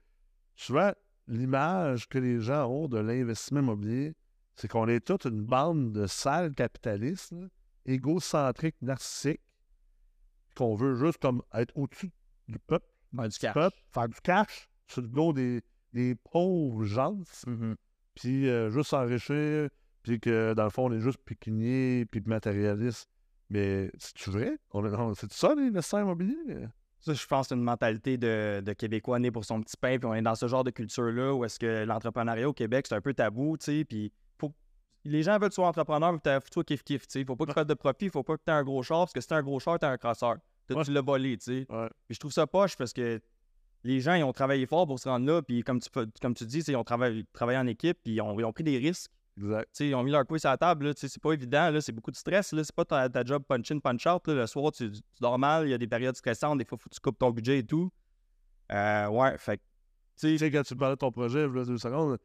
souvent, 0.56 0.92
l'image 1.28 2.08
que 2.10 2.18
les 2.20 2.40
gens 2.42 2.68
ont 2.68 2.88
de 2.88 2.98
l'investissement 3.00 3.60
immobilier, 3.62 4.14
c'est 4.56 4.68
qu'on 4.68 4.88
est 4.88 5.00
toute 5.06 5.26
une 5.26 5.44
bande 5.44 5.92
de 5.94 6.06
sales 6.08 6.54
capitalistes, 6.54 7.32
là, 7.32 7.48
égocentriques, 7.86 8.76
narcissiques, 8.82 9.42
qu'on 10.56 10.76
veut 10.76 10.96
juste 10.96 11.20
comme 11.20 11.42
être 11.54 11.72
au-dessus 11.76 12.12
du 12.48 12.60
peuple, 12.60 12.86
Ben, 13.12 13.28
du 13.28 13.38
cash. 13.40 13.54
peuple, 13.54 13.78
faire 13.92 14.10
du 14.10 14.22
cash 14.22 14.68
sur 14.88 15.02
le 15.02 15.08
dos 15.08 15.34
des, 15.34 15.62
des 15.94 16.16
pauvres 16.16 16.84
gens, 16.84 17.20
Mhm. 17.48 17.76
puis 18.16 18.46
juste 18.72 18.90
s'enrichir, 18.90 19.70
puis 20.04 20.20
que 20.20 20.54
dans 20.54 20.66
le 20.66 20.70
fond, 20.70 20.86
on 20.90 20.94
est 20.94 21.00
juste 21.00 21.20
pécunier, 21.26 22.06
puis 22.06 22.22
matérialiste. 22.26 23.10
Mais 23.50 23.92
c'est-tu 23.98 24.30
vrai? 24.30 24.58
On 24.72 24.82
non, 24.82 25.14
C'est 25.16 25.32
ça, 25.32 25.54
l'investisseur 25.56 26.02
immobilier? 26.02 26.36
Ça, 27.00 27.14
je 27.14 27.26
pense 27.28 27.46
que 27.46 27.50
c'est 27.50 27.56
une 27.56 27.64
mentalité 27.64 28.18
de, 28.18 28.62
de 28.66 28.74
Québécois 28.74 29.20
né 29.20 29.30
pour 29.30 29.44
son 29.46 29.62
petit 29.62 29.76
pain. 29.78 29.98
Puis 30.00 30.06
on 30.08 30.14
est 30.14 30.22
dans 30.22 30.36
ce 30.36 30.48
genre 30.48 30.64
de 30.64 30.72
culture-là 30.72 31.34
où 31.34 31.44
est-ce 31.46 31.60
que 31.60 31.84
l'entrepreneuriat 31.84 32.48
au 32.48 32.54
Québec, 32.54 32.86
c'est 32.88 32.96
un 32.96 33.02
peu 33.02 33.14
tabou, 33.14 33.58
tu 33.58 33.66
sais. 33.66 33.84
Puis 33.84 34.12
faut... 34.40 34.54
les 35.04 35.22
gens 35.24 35.34
veulent 35.34 35.42
que 35.42 35.48
tu 35.50 35.56
sois 35.56 35.68
entrepreneur, 35.68 36.14
mais 36.14 36.20
tu 36.20 36.60
kiff-kiff, 36.62 37.02
tu 37.02 37.06
sais. 37.10 37.26
Faut 37.26 37.36
pas 37.36 37.46
que 37.46 37.52
tu 37.52 37.56
fasses 37.56 37.68
de 37.68 37.74
profit, 37.74 38.10
faut 38.10 38.24
pas 38.24 38.38
que 38.38 38.44
tu 38.46 38.52
aies 38.52 38.56
un 38.56 38.64
gros 38.64 38.82
char, 38.84 39.00
parce 39.00 39.14
que 39.14 39.22
si 39.22 39.28
t'as 39.28 39.38
un 39.38 39.44
gros 39.44 39.60
char, 39.60 39.78
t'es 39.80 39.86
un 39.86 39.98
crasseur. 39.98 40.38
Toi, 40.68 40.78
Ouais. 40.78 40.84
tu 40.86 40.92
l'as 40.94 41.02
volé, 41.02 41.38
tu 41.38 41.44
sais. 41.44 41.66
Ouais. 41.70 41.90
Puis 42.08 42.16
je 42.16 42.20
trouve 42.20 42.32
ça 42.32 42.48
poche 42.48 42.78
parce 42.78 42.94
que 42.94 43.20
les 43.84 44.00
gens, 44.00 44.14
ils 44.14 44.24
ont 44.24 44.32
travaillé 44.32 44.66
fort 44.66 44.88
pour 44.88 44.98
se 44.98 45.10
rendre 45.10 45.26
là. 45.28 45.42
Puis 45.42 45.62
comme 45.62 45.82
tu, 45.82 45.90
comme 46.22 46.34
tu 46.34 46.46
dis, 46.46 46.60
ils 46.60 46.76
ont 46.78 46.86
travaillé, 46.86 47.26
travaillé 47.34 47.60
en 47.60 47.68
équipe, 47.68 47.98
puis 48.02 48.14
ils 48.14 48.22
ont, 48.22 48.40
ils 48.40 48.46
ont 48.46 48.54
pris 48.54 48.64
des 48.64 48.78
risques. 48.78 49.12
Exact. 49.38 49.80
Ils 49.80 49.96
ont 49.96 50.04
mis 50.04 50.12
leur 50.12 50.26
couille 50.28 50.40
sur 50.40 50.50
la 50.50 50.58
table, 50.58 50.94
c'est 50.96 51.20
pas 51.22 51.34
évident, 51.34 51.76
c'est 51.82 51.92
beaucoup 51.92 52.12
de 52.12 52.16
stress, 52.16 52.54
c'est 52.56 52.72
pas 52.76 52.86
ta, 52.86 53.10
ta 53.10 53.24
job 53.24 53.44
punch 53.48 53.72
in, 53.72 53.80
punch 53.80 54.06
out, 54.06 54.28
là, 54.28 54.34
le 54.36 54.48
soir, 54.48 54.72
tu, 54.72 54.92
tu 54.92 55.02
dors 55.20 55.40
mal, 55.40 55.66
il 55.68 55.72
y 55.72 55.74
a 55.74 55.78
des 55.78 55.88
périodes 55.88 56.16
stressantes, 56.16 56.60
des 56.60 56.66
fois, 56.66 56.78
faut 56.78 56.88
que 56.90 56.94
tu 56.96 57.02
coupes 57.02 57.18
ton 57.18 57.32
budget 57.32 57.60
et 57.60 57.66
tout. 57.66 57.92
Euh, 58.72 59.08
ouais, 59.08 59.38
fait 59.38 59.60
Tu 60.20 60.38
sais, 60.38 60.52
quand 60.52 60.62
tu 60.64 60.76
parlais 60.76 60.96
de 60.96 61.00
ton 61.00 61.12
projet, 61.12 61.48
là, 61.48 61.66
deux 61.66 61.78
secondes, 61.80 62.20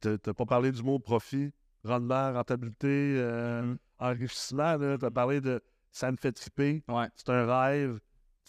t'as 0.00 0.18
pas 0.18 0.44
parlé 0.44 0.72
du 0.72 0.82
mot 0.82 0.98
profit, 0.98 1.52
rendement, 1.84 2.32
rentabilité, 2.32 2.88
euh, 3.18 3.62
Mhm. 3.62 3.78
enrichissement. 3.98 4.76
Tu 4.98 5.04
as 5.04 5.10
parlé 5.10 5.40
de 5.40 5.62
ça 5.92 6.10
me 6.10 6.16
fait 6.16 6.32
triper, 6.32 6.82
ouais, 6.88 7.06
c'est 7.14 7.30
un 7.30 7.46
rêve. 7.46 8.00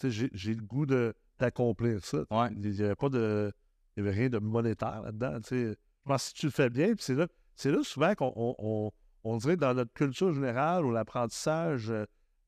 J'ai- 0.02 0.54
le 0.54 0.62
goût 0.62 0.84
de- 0.84 1.14
d'accomplir 1.38 2.04
ça. 2.04 2.24
ouais, 2.30 2.48
Il 2.56 2.70
n'y 2.72 2.82
avait 2.82 2.96
pas 2.96 3.08
de. 3.08 3.52
Il 3.96 4.02
n'y 4.02 4.08
avait 4.08 4.18
rien 4.18 4.28
de 4.28 4.38
monétaire 4.38 5.00
là-dedans. 5.02 5.38
Je 5.50 5.74
pense 6.04 6.22
que 6.24 6.28
si 6.28 6.34
tu 6.34 6.46
le 6.46 6.52
fais 6.52 6.68
bien, 6.68 6.88
puis 6.94 7.04
c'est 7.04 7.14
là, 7.14 7.26
c'est 7.56 7.70
là 7.72 7.82
souvent 7.82 8.14
qu'on 8.14 8.32
on, 8.36 8.54
on- 8.58 8.90
on 9.24 9.36
dirait 9.38 9.56
dans 9.56 9.74
notre 9.74 9.92
culture 9.92 10.32
générale 10.32 10.84
ou 10.86 10.92
l'apprentissage 10.92 11.92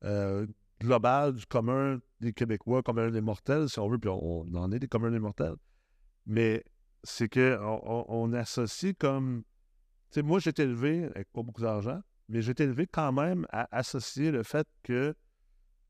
euh, 0.05 0.47
global 0.79 1.33
du 1.33 1.45
commun 1.45 1.99
des 2.21 2.31
Québécois, 2.31 2.81
commun 2.83 3.11
des 3.11 3.19
mortels, 3.19 3.67
si 3.67 3.79
on 3.79 3.89
veut, 3.89 3.99
puis 3.99 4.09
on, 4.09 4.45
en 4.55 4.71
est 4.71 4.79
des 4.79 4.87
communs 4.87 5.11
des 5.11 5.19
mortels. 5.19 5.55
Mais 6.25 6.63
c'est 7.03 7.27
que 7.27 7.57
on, 7.61 8.31
associe 8.31 8.93
comme. 8.97 9.43
Tu 10.11 10.15
sais, 10.15 10.21
moi, 10.21 10.39
j'ai 10.39 10.51
été 10.51 10.63
élevé 10.63 11.03
avec 11.15 11.29
pas 11.33 11.43
beaucoup 11.43 11.61
d'argent, 11.61 11.99
mais 12.29 12.41
j'ai 12.41 12.51
été 12.51 12.63
élevé 12.63 12.87
quand 12.87 13.11
même 13.11 13.45
à 13.51 13.67
associer 13.77 14.31
le 14.31 14.43
fait 14.43 14.67
que 14.83 15.13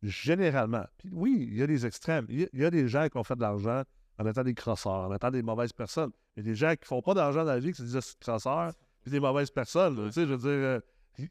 généralement, 0.01 0.85
puis 0.97 1.09
oui, 1.11 1.47
il 1.51 1.57
y 1.57 1.61
a 1.61 1.67
des 1.67 1.85
extrêmes. 1.85 2.25
Il 2.29 2.49
y, 2.53 2.65
a- 2.65 2.71
des 2.71 2.87
gens 2.87 3.07
qui 3.09 3.17
ont 3.17 3.23
fait 3.23 3.35
de 3.35 3.41
l'argent 3.41 3.83
en 4.17 4.25
étant 4.25 4.43
des 4.43 4.55
crosseurs, 4.55 5.09
en 5.09 5.13
étant 5.13 5.29
des 5.29 5.43
mauvaises 5.43 5.73
personnes. 5.73 6.11
Il 6.35 6.39
y 6.43 6.47
a 6.47 6.51
des 6.51 6.55
gens 6.55 6.73
qui 6.75 6.85
font 6.87 7.01
pas 7.01 7.13
d'argent 7.13 7.43
dans 7.45 7.51
la 7.51 7.59
vie, 7.59 7.71
qui 7.71 7.77
se 7.77 7.83
disent 7.83 7.99
c'est 7.99 8.19
crosseurs, 8.19 8.73
puis 9.01 9.11
des 9.11 9.19
mauvaises 9.19 9.51
personnes. 9.51 9.95
là. 9.95 10.07
Tu 10.07 10.13
sais, 10.13 10.27
je 10.27 10.33
veux 10.33 10.37
dire, 10.37 10.49
euh, 10.49 10.79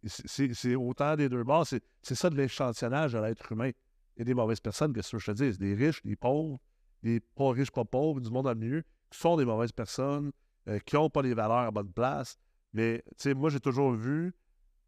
c'est 0.05 0.75
autant 0.75 1.17
des 1.17 1.29
deux 1.29 1.45
bords. 1.45 1.67
C'est 1.67 2.15
ça 2.15 2.31
de 2.31 2.37
l'échantillonnage 2.37 3.13
de 3.13 3.19
l'être 3.19 3.51
humain. 3.53 3.71
Il 4.17 4.21
y 4.21 4.23
a 4.23 4.25
des 4.25 4.35
mauvaises 4.35 4.61
personnes, 4.61 4.93
qu'est-ce 4.93 5.13
que 5.13 5.19
je 5.19 5.33
te 5.33 5.51
dis? 5.51 5.59
Des 5.59 5.75
riches, 5.75 6.03
des 6.03 6.17
pauvres, 6.17 6.59
des 7.03 7.21
pas 7.21 7.51
riches, 7.51 7.71
pas 7.71 7.85
pauvres, 7.85 8.21
du 8.21 8.31
monde 8.31 8.45
dans 8.45 8.53
le 8.53 8.59
milieu, 8.59 8.83
qui 9.11 9.19
sont 9.19 9.37
des 9.37 9.45
mauvaises 9.45 9.73
personnes, 9.73 10.33
euh, 10.69 10.79
qui 10.81 10.97
n'ont 10.97 11.09
pas 11.09 11.23
les 11.23 11.35
valeurs 11.35 11.59
à 11.59 11.71
bonne 11.71 11.93
place. 11.93 12.37
Mais, 12.73 13.03
tu 13.11 13.15
sais, 13.19 13.35
moi, 13.35 13.51
j'ai 13.51 13.61
toujours 13.61 13.93
vu 13.93 14.35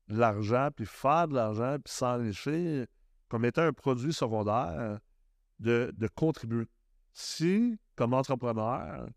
l'argent, 0.08 0.68
puis 0.74 0.86
faire 0.86 1.28
de 1.28 1.34
l'argent, 1.34 1.76
puis 1.82 1.92
s'enrichir 1.92 2.86
comme 3.28 3.44
étant 3.44 3.62
un 3.62 3.72
produit 3.72 4.12
secondaire 4.12 4.98
de, 5.60 5.92
de 5.96 6.08
contribuer. 6.08 6.66
Si, 7.12 7.78
comme 7.94 8.14
entrepreneur, 8.14 9.08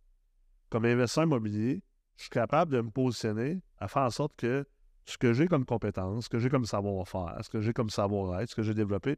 comme 0.69 0.85
investisseur 0.85 1.23
immobilier, 1.23 1.81
je 2.17 2.24
suis 2.24 2.29
capable 2.29 2.72
de 2.72 2.82
me 2.82 2.89
positionner 2.89 3.62
à 3.77 3.88
faire 3.88 4.03
en 4.03 4.10
sorte 4.10 4.36
que 4.36 4.65
ce 5.05 5.17
que 5.17 5.34
j'ai 5.34 5.48
comme 5.48 5.65
compétence, 5.65 6.25
ce 6.25 6.29
que 6.29 6.39
j'ai 6.39 6.50
comme 6.50 6.65
savoir-faire, 6.65 7.38
ce 7.41 7.50
que 7.50 7.62
j'ai 7.62 7.74
comme 7.74 7.89
savoir-être, 7.89 8.50
ce 8.50 8.55
que 8.55 8.63
j'ai 8.63 8.74
développé, 8.74 9.17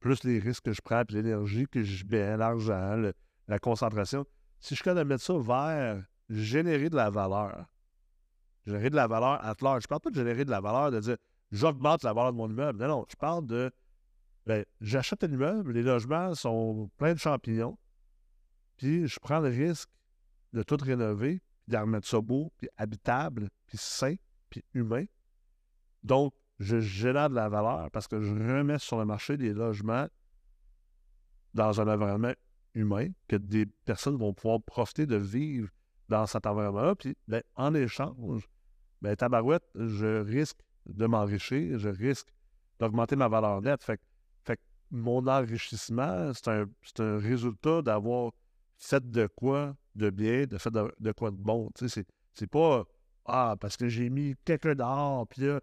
plus 0.00 0.24
les 0.24 0.38
risques 0.38 0.64
que 0.64 0.72
je 0.72 0.80
prends, 0.82 1.04
puis 1.04 1.16
l'énergie 1.16 1.66
que 1.66 1.82
je 1.82 2.04
mets, 2.06 2.36
l'argent, 2.36 3.00
la 3.46 3.58
concentration, 3.58 4.24
si 4.58 4.70
je 4.70 4.74
suis 4.76 4.84
capable 4.84 5.08
de 5.08 5.14
mettre 5.14 5.24
ça 5.24 5.38
vers 5.38 6.02
générer 6.28 6.90
de 6.90 6.96
la 6.96 7.10
valeur, 7.10 7.66
générer 8.66 8.90
de 8.90 8.96
la 8.96 9.06
valeur 9.06 9.44
à 9.44 9.54
large. 9.60 9.82
Je 9.82 9.88
parle 9.88 10.00
pas 10.00 10.10
de 10.10 10.14
générer 10.14 10.44
de 10.44 10.50
la 10.50 10.60
valeur, 10.60 10.90
de 10.90 11.00
dire 11.00 11.16
j'augmente 11.50 12.02
la 12.02 12.12
valeur 12.12 12.32
de 12.32 12.36
mon 12.36 12.48
immeuble. 12.48 12.78
Non, 12.80 12.88
non, 12.88 13.06
je 13.08 13.16
parle 13.16 13.46
de 13.46 13.70
ben, 14.46 14.64
j'achète 14.80 15.22
un 15.22 15.30
immeuble, 15.30 15.72
les 15.72 15.82
logements 15.82 16.34
sont 16.34 16.90
pleins 16.96 17.14
de 17.14 17.18
champignons, 17.18 17.78
puis 18.76 19.06
je 19.06 19.18
prends 19.20 19.40
le 19.40 19.48
risque 19.48 19.88
de 20.52 20.62
tout 20.62 20.78
rénover, 20.80 21.42
puis 21.70 21.78
remettre 21.78 22.08
ça 22.08 22.20
beau, 22.20 22.52
puis 22.56 22.68
habitable, 22.76 23.48
puis 23.66 23.78
sain, 23.78 24.16
puis 24.48 24.64
humain. 24.74 25.04
Donc, 26.02 26.34
je 26.58 26.80
génère 26.80 27.30
de 27.30 27.36
la 27.36 27.48
valeur 27.48 27.90
parce 27.90 28.08
que 28.08 28.20
je 28.20 28.32
remets 28.32 28.78
sur 28.78 28.98
le 28.98 29.04
marché 29.04 29.36
des 29.36 29.52
logements 29.52 30.08
dans 31.54 31.80
un 31.80 31.88
environnement 31.88 32.32
humain, 32.74 33.08
que 33.28 33.36
des 33.36 33.66
personnes 33.84 34.16
vont 34.16 34.34
pouvoir 34.34 34.60
profiter 34.62 35.06
de 35.06 35.16
vivre 35.16 35.68
dans 36.08 36.26
cet 36.26 36.46
environnement-là. 36.46 36.94
Puis, 36.94 37.16
ben, 37.28 37.42
en 37.54 37.74
échange, 37.74 38.48
ben, 39.00 39.16
tabarouette, 39.16 39.64
je 39.74 40.20
risque 40.20 40.60
de 40.86 41.06
m'enrichir, 41.06 41.78
je 41.78 41.88
risque 41.88 42.28
d'augmenter 42.78 43.16
ma 43.16 43.28
valeur 43.28 43.62
nette. 43.62 43.82
Fait, 43.82 44.00
fait 44.44 44.56
que 44.56 44.62
mon 44.90 45.26
enrichissement, 45.26 46.32
c'est 46.34 46.48
un, 46.48 46.66
c'est 46.82 47.00
un 47.00 47.18
résultat 47.18 47.82
d'avoir 47.82 48.32
fait 48.76 49.08
de 49.08 49.26
quoi 49.26 49.76
de 50.00 50.10
bien, 50.10 50.44
de 50.46 50.58
fait 50.58 50.70
de, 50.70 50.92
de 50.98 51.12
quoi 51.12 51.30
de 51.30 51.36
bon. 51.36 51.70
C'est, 51.76 52.06
c'est 52.32 52.46
pas 52.46 52.84
Ah, 53.26 53.54
parce 53.60 53.76
que 53.76 53.88
j'ai 53.88 54.10
mis 54.10 54.34
quelqu'un 54.44 54.74
dehors, 54.74 55.26
puis 55.28 55.42
là, 55.42 55.60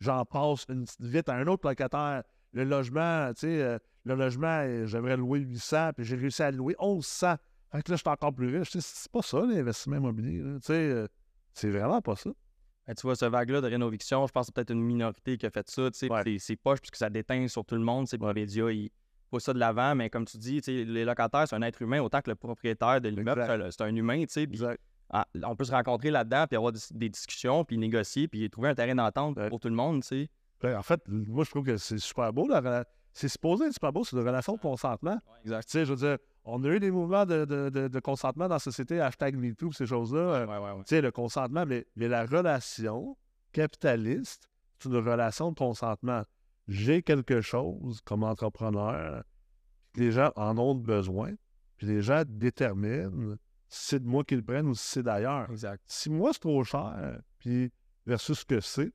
j'en 0.00 0.24
passe 0.24 0.64
une 0.68 0.84
petite 0.84 1.02
vite 1.04 1.28
à 1.28 1.34
un 1.34 1.46
autre 1.46 1.68
locataire. 1.68 2.22
Le 2.52 2.64
logement, 2.64 3.32
tu 3.34 3.40
sais, 3.42 3.62
euh, 3.62 3.78
le 4.04 4.14
logement, 4.14 4.60
euh, 4.64 4.86
j'aimerais 4.86 5.16
louer 5.16 5.40
800, 5.40 5.90
puis 5.96 6.04
j'ai 6.04 6.16
réussi 6.16 6.42
à 6.42 6.50
louer 6.50 6.74
1100. 6.80 7.36
Fait 7.72 7.82
que 7.82 7.90
là, 7.90 7.96
je 7.96 8.00
suis 8.00 8.08
encore 8.08 8.32
plus 8.34 8.56
riche. 8.58 8.70
C'est 8.78 9.12
pas 9.12 9.22
ça, 9.22 9.40
l'investissement 9.44 9.96
immobilier. 9.96 10.40
Tu 10.40 10.58
sais, 10.62 10.72
euh, 10.72 11.06
c'est 11.52 11.70
vraiment 11.70 12.00
pas 12.00 12.16
ça. 12.16 12.30
Ben, 12.86 12.94
tu 12.94 13.02
vois, 13.02 13.14
ce 13.14 13.26
vague-là 13.26 13.60
de 13.60 13.66
rénoviction, 13.68 14.26
je 14.26 14.32
pense 14.32 14.46
que 14.46 14.46
c'est 14.46 14.54
peut-être 14.54 14.70
une 14.72 14.82
minorité 14.82 15.36
qui 15.36 15.46
a 15.46 15.50
fait 15.50 15.68
ça, 15.68 15.82
Ouais. 15.82 15.90
c'est- 16.24 16.38
c'est 16.38 16.56
poche 16.56 16.80
puisque 16.80 16.96
ça 16.96 17.10
déteint 17.10 17.46
sur 17.46 17.64
tout 17.64 17.76
le 17.76 17.82
monde, 17.82 18.08
sais, 18.08 18.18
puis 18.18 18.26
les 18.26 18.34
médias, 18.34 18.70
ils 18.70 18.90
poussent 19.30 19.44
ça 19.44 19.52
de 19.54 19.58
l'avant, 19.58 19.94
mais 19.94 20.10
comme 20.10 20.24
tu 20.26 20.36
dis, 20.38 20.60
les 20.66 21.04
locataires, 21.04 21.46
c'est 21.48 21.56
un 21.56 21.62
être 21.62 21.80
humain 21.80 22.00
autant 22.02 22.20
que 22.20 22.30
le 22.30 22.36
propriétaire 22.36 23.00
de 23.00 23.08
l'immeuble, 23.08 23.68
c'est 23.70 23.82
un- 23.82 23.94
humain, 23.94 24.24
tu 24.26 24.46
sais, 24.46 24.78
ah, 25.12 25.26
on 25.44 25.56
peut 25.56 25.64
se 25.64 25.72
rencontrer 25.72 26.10
là-dedans, 26.10 26.46
puis 26.48 26.56
avoir 26.56 26.72
des, 26.72 26.78
des 26.92 27.08
discussions, 27.08 27.64
puis 27.64 27.76
négocier, 27.78 28.28
puis 28.28 28.48
trouver 28.50 28.68
un 28.68 28.74
terrain 28.74 28.94
d'entente 28.94 29.36
Ouais. 29.38 29.48
pour 29.48 29.58
tout 29.60 29.68
le 29.68 29.74
monde, 29.74 30.02
tu 30.02 30.08
sais. 30.08 30.28
Ben, 30.60 30.76
en 30.78 30.82
fait, 30.82 31.00
moi, 31.08 31.42
je 31.44 31.50
trouve 31.50 31.64
que 31.64 31.76
c'est 31.78 31.98
super 31.98 32.32
beau. 32.32 32.46
la 32.46 32.84
C'est 33.12 33.28
supposé 33.28 33.64
être 33.66 33.72
super 33.72 33.92
beau, 33.92 34.04
c'est 34.04 34.14
une 34.16 34.22
relation 34.26 34.54
de 34.54 34.60
consentement. 34.60 35.18
Exact. 35.42 35.64
Tu 35.64 35.70
sais, 35.72 35.84
je 35.84 35.90
veux 35.94 35.96
dire, 35.98 36.18
on 36.44 36.62
a 36.62 36.68
eu 36.68 36.78
des 36.78 36.90
mouvements 36.92 37.26
de, 37.26 37.44
de- 37.44 37.70
de- 37.70 37.88
de 37.88 38.00
consentement 38.00 38.46
dans 38.46 38.54
la 38.54 38.58
société, 38.60 39.00
hashtag 39.00 39.34
MeToo, 39.36 39.72
ces 39.72 39.86
choses-là. 39.86 40.20
Euh. 40.20 40.76
Tu 40.78 40.82
sais, 40.86 41.00
le 41.00 41.10
consentement, 41.10 41.64
mais, 41.66 41.86
mais 41.96 42.06
la 42.08 42.24
relation 42.24 43.16
capitaliste, 43.52 44.48
c'est 44.78 44.88
une 44.88 44.96
relation 44.96 45.50
de 45.50 45.56
consentement. 45.58 46.22
J'ai 46.70 47.02
quelque 47.02 47.40
chose 47.40 48.00
comme 48.04 48.22
entrepreneur, 48.22 49.24
les 49.96 50.12
gens 50.12 50.30
en 50.36 50.56
ont 50.56 50.76
besoin, 50.76 51.32
puis 51.76 51.88
les 51.88 52.00
gens 52.00 52.22
déterminent 52.24 53.34
si 53.66 53.86
c'est 53.86 54.00
de 54.00 54.06
moi 54.06 54.22
qu'ils 54.22 54.38
le 54.38 54.44
prennent 54.44 54.68
ou 54.68 54.74
si 54.76 54.88
c'est 54.88 55.02
d'ailleurs. 55.02 55.50
Exact. 55.50 55.82
Si 55.86 56.10
moi, 56.10 56.30
c'est 56.32 56.38
trop 56.38 56.62
cher, 56.62 57.18
puis 57.40 57.72
versus 58.06 58.38
ce 58.38 58.44
que 58.44 58.60
c'est, 58.60 58.92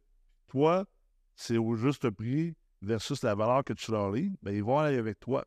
toi, 0.47 0.85
c'est 1.35 1.57
au 1.57 1.75
juste 1.75 2.09
prix 2.11 2.55
versus 2.81 3.21
la 3.23 3.35
valeur 3.35 3.65
que 3.65 3.73
tu 3.73 3.91
leur 3.91 4.09
livres, 4.09 4.37
ben, 4.41 4.55
ils 4.55 4.63
vont 4.63 4.79
aller 4.79 4.97
avec 4.97 5.19
toi. 5.19 5.45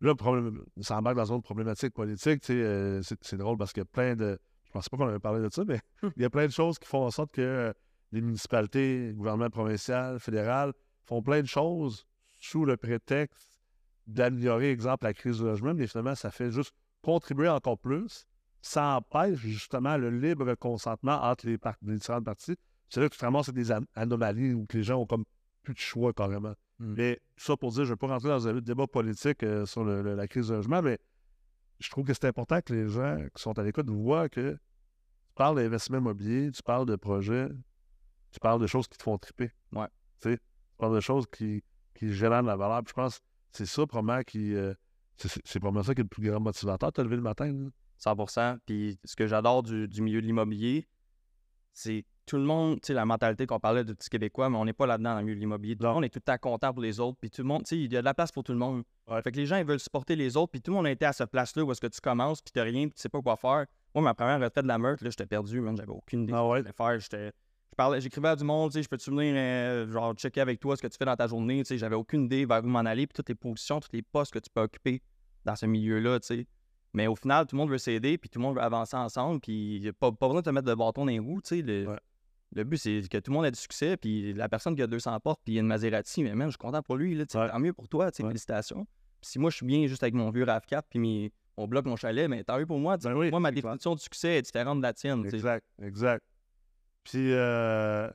Là, 0.00 0.16
problème, 0.16 0.64
ça 0.80 0.98
embarque 0.98 1.16
dans 1.16 1.26
une 1.26 1.34
autre 1.34 1.44
problématique 1.44 1.94
politique. 1.94 2.40
tu 2.40 2.46
sais, 2.46 2.60
euh, 2.60 3.02
c'est, 3.02 3.22
c'est 3.22 3.36
drôle 3.36 3.56
parce 3.56 3.72
qu'il 3.72 3.82
y 3.82 3.86
a 3.86 3.92
plein 3.92 4.16
de. 4.16 4.36
Je 4.64 4.72
pensais 4.72 4.88
pas 4.90 4.96
qu'on 4.96 5.08
avait 5.08 5.20
parlé 5.20 5.40
de 5.40 5.52
ça, 5.52 5.62
mais 5.64 5.80
il 6.16 6.22
y 6.22 6.24
a 6.24 6.30
plein 6.30 6.46
de 6.46 6.52
choses 6.52 6.76
qui 6.80 6.88
font 6.88 7.04
en 7.04 7.12
sorte 7.12 7.30
que 7.30 7.40
euh, 7.40 7.72
les 8.10 8.20
municipalités, 8.20 9.08
le 9.08 9.14
gouvernement 9.14 9.50
provincial, 9.50 10.18
fédéral, 10.18 10.72
font 11.06 11.22
plein 11.22 11.40
de 11.42 11.46
choses 11.46 12.06
sous 12.40 12.64
le 12.64 12.76
prétexte 12.76 13.60
d'améliorer, 14.06 14.70
exemple, 14.70 15.04
la 15.04 15.14
crise 15.14 15.38
du 15.38 15.44
logement, 15.44 15.74
mais 15.74 15.86
finalement, 15.86 16.14
ça 16.14 16.30
fait 16.30 16.50
juste 16.50 16.74
contribuer 17.02 17.48
encore 17.48 17.78
plus. 17.78 18.26
Ça 18.62 18.96
empêche 18.96 19.38
justement 19.38 19.96
le 19.96 20.10
libre 20.10 20.54
consentement 20.54 21.22
entre 21.22 21.46
les, 21.46 21.58
par- 21.58 21.76
les 21.82 21.96
différentes 21.96 22.24
parties. 22.24 22.56
C'est 22.88 23.00
là 23.00 23.08
que 23.08 23.14
tu 23.14 23.18
te 23.20 23.24
ramasses 23.24 23.50
des 23.50 23.72
an- 23.72 23.84
anomalies 23.94 24.52
où 24.52 24.66
les 24.72 24.82
gens 24.82 24.96
ont 25.00 25.06
comme 25.06 25.24
plus 25.62 25.74
de 25.74 25.78
choix 25.78 26.12
carrément. 26.12 26.54
Mm. 26.78 26.94
Mais 26.96 27.20
ça 27.36 27.56
pour 27.56 27.70
dire, 27.70 27.84
je 27.84 27.90
ne 27.90 27.94
vais 27.94 27.96
pas 27.96 28.08
rentrer 28.08 28.28
dans 28.28 28.48
un 28.48 28.54
débat 28.60 28.86
politique 28.86 29.42
euh, 29.44 29.64
sur 29.64 29.84
le- 29.84 30.02
le- 30.02 30.14
la 30.14 30.26
crise 30.28 30.48
du 30.48 30.52
logement, 30.52 30.82
mais 30.82 30.98
je 31.78 31.88
trouve 31.88 32.04
que 32.04 32.12
c'est 32.12 32.26
important 32.26 32.60
que 32.60 32.72
les 32.74 32.88
gens 32.88 33.16
qui 33.34 33.42
sont 33.42 33.58
à 33.58 33.62
l'écoute 33.62 33.88
voient 33.88 34.28
que 34.28 34.52
tu 34.52 35.34
parles 35.34 35.56
d'investissement 35.56 35.98
immobilier, 35.98 36.50
tu 36.50 36.62
parles 36.62 36.84
de 36.86 36.96
projets, 36.96 37.48
tu 38.32 38.40
parles 38.40 38.60
de 38.60 38.66
choses 38.66 38.88
qui 38.88 38.98
te 38.98 39.02
font 39.02 39.16
triper. 39.16 39.50
Ouais. 39.72 39.86
Tu 40.20 40.38
parles 40.80 40.94
de 40.96 41.00
choses 41.00 41.26
qui, 41.30 41.62
qui 41.94 42.12
génèrent 42.12 42.42
de 42.42 42.48
la 42.48 42.56
valeur. 42.56 42.82
Puis 42.82 42.90
je 42.90 42.94
pense 42.94 43.18
que 43.18 43.24
c'est 43.52 43.66
ça, 43.66 43.86
probablement, 43.86 44.22
qui. 44.22 44.54
euh, 44.54 44.74
c'est- 45.16 45.58
probablement 45.58 45.82
ça 45.84 45.94
qui 45.94 46.00
est 46.00 46.04
le 46.04 46.08
plus 46.08 46.28
grand 46.28 46.40
motivateur 46.40 46.90
de 46.90 46.94
te 46.94 47.00
lever 47.02 47.16
le 47.16 47.22
matin. 47.22 47.52
là. 47.52 47.68
100 47.98 48.58
Puis 48.64 48.98
ce 49.04 49.14
que 49.14 49.26
j'adore 49.26 49.62
du, 49.62 49.86
du 49.86 50.00
milieu 50.00 50.22
de 50.22 50.26
l'immobilier, 50.26 50.88
c'est 51.72 52.04
tout 52.26 52.36
le 52.36 52.44
monde, 52.44 52.76
tu 52.80 52.86
sais, 52.88 52.94
la 52.94 53.04
mentalité 53.04 53.46
qu'on 53.46 53.58
parlait 53.58 53.84
de 53.84 53.92
petits 53.92 54.08
Québécois, 54.08 54.48
mais 54.48 54.56
on 54.56 54.64
n'est 54.64 54.72
pas 54.72 54.86
là-dedans 54.86 55.12
dans 55.14 55.18
le 55.18 55.24
milieu 55.24 55.34
de 55.34 55.40
l'immobilier. 55.40 55.76
Tout 55.76 55.84
le 55.84 55.92
monde 55.92 56.04
est 56.04 56.08
tout 56.10 56.20
le 56.24 56.32
temps 56.32 56.38
content 56.38 56.72
pour 56.72 56.80
les 56.82 57.00
autres, 57.00 57.18
puis 57.20 57.28
tout 57.28 57.42
le 57.42 57.48
monde, 57.48 57.64
tu 57.64 57.70
sais, 57.70 57.78
il 57.78 57.92
y 57.92 57.96
a 57.96 58.00
de 58.00 58.04
la 58.04 58.14
place 58.14 58.30
pour 58.32 58.44
tout 58.44 58.52
le 58.52 58.58
monde. 58.58 58.84
Ouais. 59.08 59.20
Fait 59.22 59.32
que 59.32 59.36
les 59.36 59.46
gens, 59.46 59.56
ils 59.56 59.64
veulent 59.66 59.80
supporter 59.80 60.14
les 60.16 60.36
autres, 60.36 60.52
puis 60.52 60.62
tout 60.62 60.70
le 60.70 60.76
monde 60.76 60.86
a 60.86 60.90
été 60.92 61.04
à 61.04 61.12
cette 61.12 61.30
place-là 61.30 61.64
où 61.64 61.72
est-ce 61.72 61.80
que 61.80 61.86
tu 61.88 62.00
commences, 62.00 62.40
puis 62.40 62.52
t'as 62.52 62.62
rien, 62.62 62.86
puis 62.86 62.94
tu 62.94 63.02
sais 63.02 63.08
pas 63.08 63.20
quoi 63.20 63.36
faire. 63.36 63.66
Moi, 63.94 64.04
ma 64.04 64.14
première 64.14 64.40
retraite 64.40 64.62
de 64.64 64.68
la 64.68 64.78
meurtre, 64.78 65.02
là, 65.02 65.10
j'étais 65.10 65.26
perdu, 65.26 65.60
man, 65.60 65.76
j'avais 65.76 65.90
aucune 65.90 66.22
idée 66.22 66.32
Ah 66.34 66.46
ouais? 66.46 66.62
de 66.62 66.70
faire. 66.72 66.98
J'étais. 67.00 67.32
Je 67.72 67.76
parlais, 67.76 68.00
j'écrivais 68.00 68.28
à 68.28 68.36
du 68.36 68.44
monde, 68.44 68.70
tu 68.70 68.78
sais, 68.78 68.82
je 68.82 68.88
peux-tu 68.88 69.10
venir, 69.10 69.32
euh, 69.36 69.90
genre, 69.90 70.12
checker 70.14 70.40
avec 70.40 70.58
toi 70.58 70.76
ce 70.76 70.82
que 70.82 70.88
tu 70.88 70.96
fais 70.98 71.04
dans 71.04 71.14
ta 71.16 71.26
journée, 71.28 71.58
tu 71.62 71.66
sais, 71.68 71.78
j'avais 71.78 71.94
aucune 71.94 72.24
idée 72.24 72.44
vers 72.44 72.64
où 72.64 72.66
m'en 72.68 72.80
aller, 72.80 73.06
puis 73.06 73.14
toutes 73.14 73.28
les 73.28 73.34
positions, 73.34 73.78
tous 73.80 73.90
les 73.92 74.02
postes 74.02 74.32
que 74.32 74.38
tu 74.40 74.50
peux 74.52 74.60
occuper 74.62 75.00
dans 75.44 75.54
ce 75.56 75.66
milieu-là, 75.66 76.18
tu 76.20 76.26
sais. 76.26 76.46
Mais 76.92 77.06
au 77.06 77.14
final, 77.14 77.46
tout 77.46 77.54
le 77.54 77.60
monde 77.60 77.70
veut 77.70 77.78
s'aider, 77.78 78.18
puis 78.18 78.28
tout 78.28 78.40
le 78.40 78.42
monde 78.42 78.56
veut 78.56 78.62
avancer 78.62 78.96
ensemble, 78.96 79.40
puis 79.40 79.88
pas, 79.98 80.10
pas 80.10 80.26
besoin 80.26 80.40
de 80.40 80.44
te 80.46 80.50
mettre 80.50 80.66
de 80.66 80.74
bâton 80.74 81.02
dans 81.04 81.12
les 81.12 81.20
roues, 81.20 81.40
tu 81.40 81.56
sais. 81.58 81.62
Le, 81.62 81.86
Ouais. 81.86 81.98
le 82.56 82.64
but, 82.64 82.76
c'est 82.78 83.08
que 83.08 83.18
tout 83.18 83.30
le 83.30 83.36
monde 83.36 83.46
ait 83.46 83.50
du 83.52 83.60
succès, 83.60 83.96
puis 83.96 84.32
la 84.34 84.48
personne 84.48 84.74
qui 84.74 84.82
a 84.82 84.88
200 84.88 85.18
portes, 85.20 85.40
puis 85.44 85.52
il 85.52 85.56
y 85.56 85.58
a 85.58 85.62
une 85.62 85.68
Maserati, 85.68 86.24
mais 86.24 86.34
même, 86.34 86.48
je 86.48 86.52
suis 86.52 86.58
content 86.58 86.82
pour 86.82 86.96
lui, 86.96 87.14
là, 87.14 87.24
tu 87.24 87.32
sais, 87.32 87.38
Ouais. 87.38 87.48
tant 87.50 87.60
mieux 87.60 87.72
pour 87.72 87.88
toi, 87.88 88.10
tu 88.10 88.16
sais, 88.16 88.22
Ouais. 88.24 88.30
félicitations. 88.30 88.84
Puis 89.20 89.30
si 89.30 89.38
moi, 89.38 89.50
je 89.50 89.56
suis 89.56 89.66
bien 89.66 89.86
juste 89.86 90.02
avec 90.02 90.14
mon 90.14 90.30
vieux 90.30 90.44
RAV4, 90.44 90.82
puis 90.90 90.98
mes- 90.98 91.32
mon 91.56 91.68
bloc, 91.68 91.84
mon 91.86 91.94
chalet, 91.96 92.28
mais 92.28 92.42
tant 92.42 92.58
mieux 92.58 92.66
pour 92.66 92.78
moi. 92.80 92.96
Ben 92.96 93.14
oui, 93.14 93.30
moi, 93.30 93.38
ma 93.38 93.52
définition 93.52 93.94
du 93.94 94.02
succès 94.02 94.38
est 94.38 94.42
différente 94.42 94.78
de 94.78 94.82
la 94.82 94.92
tienne. 94.94 95.24
Exact, 95.26 95.64
exact. 95.80 96.24
Puis, 97.04 97.32
euh, 97.32 98.08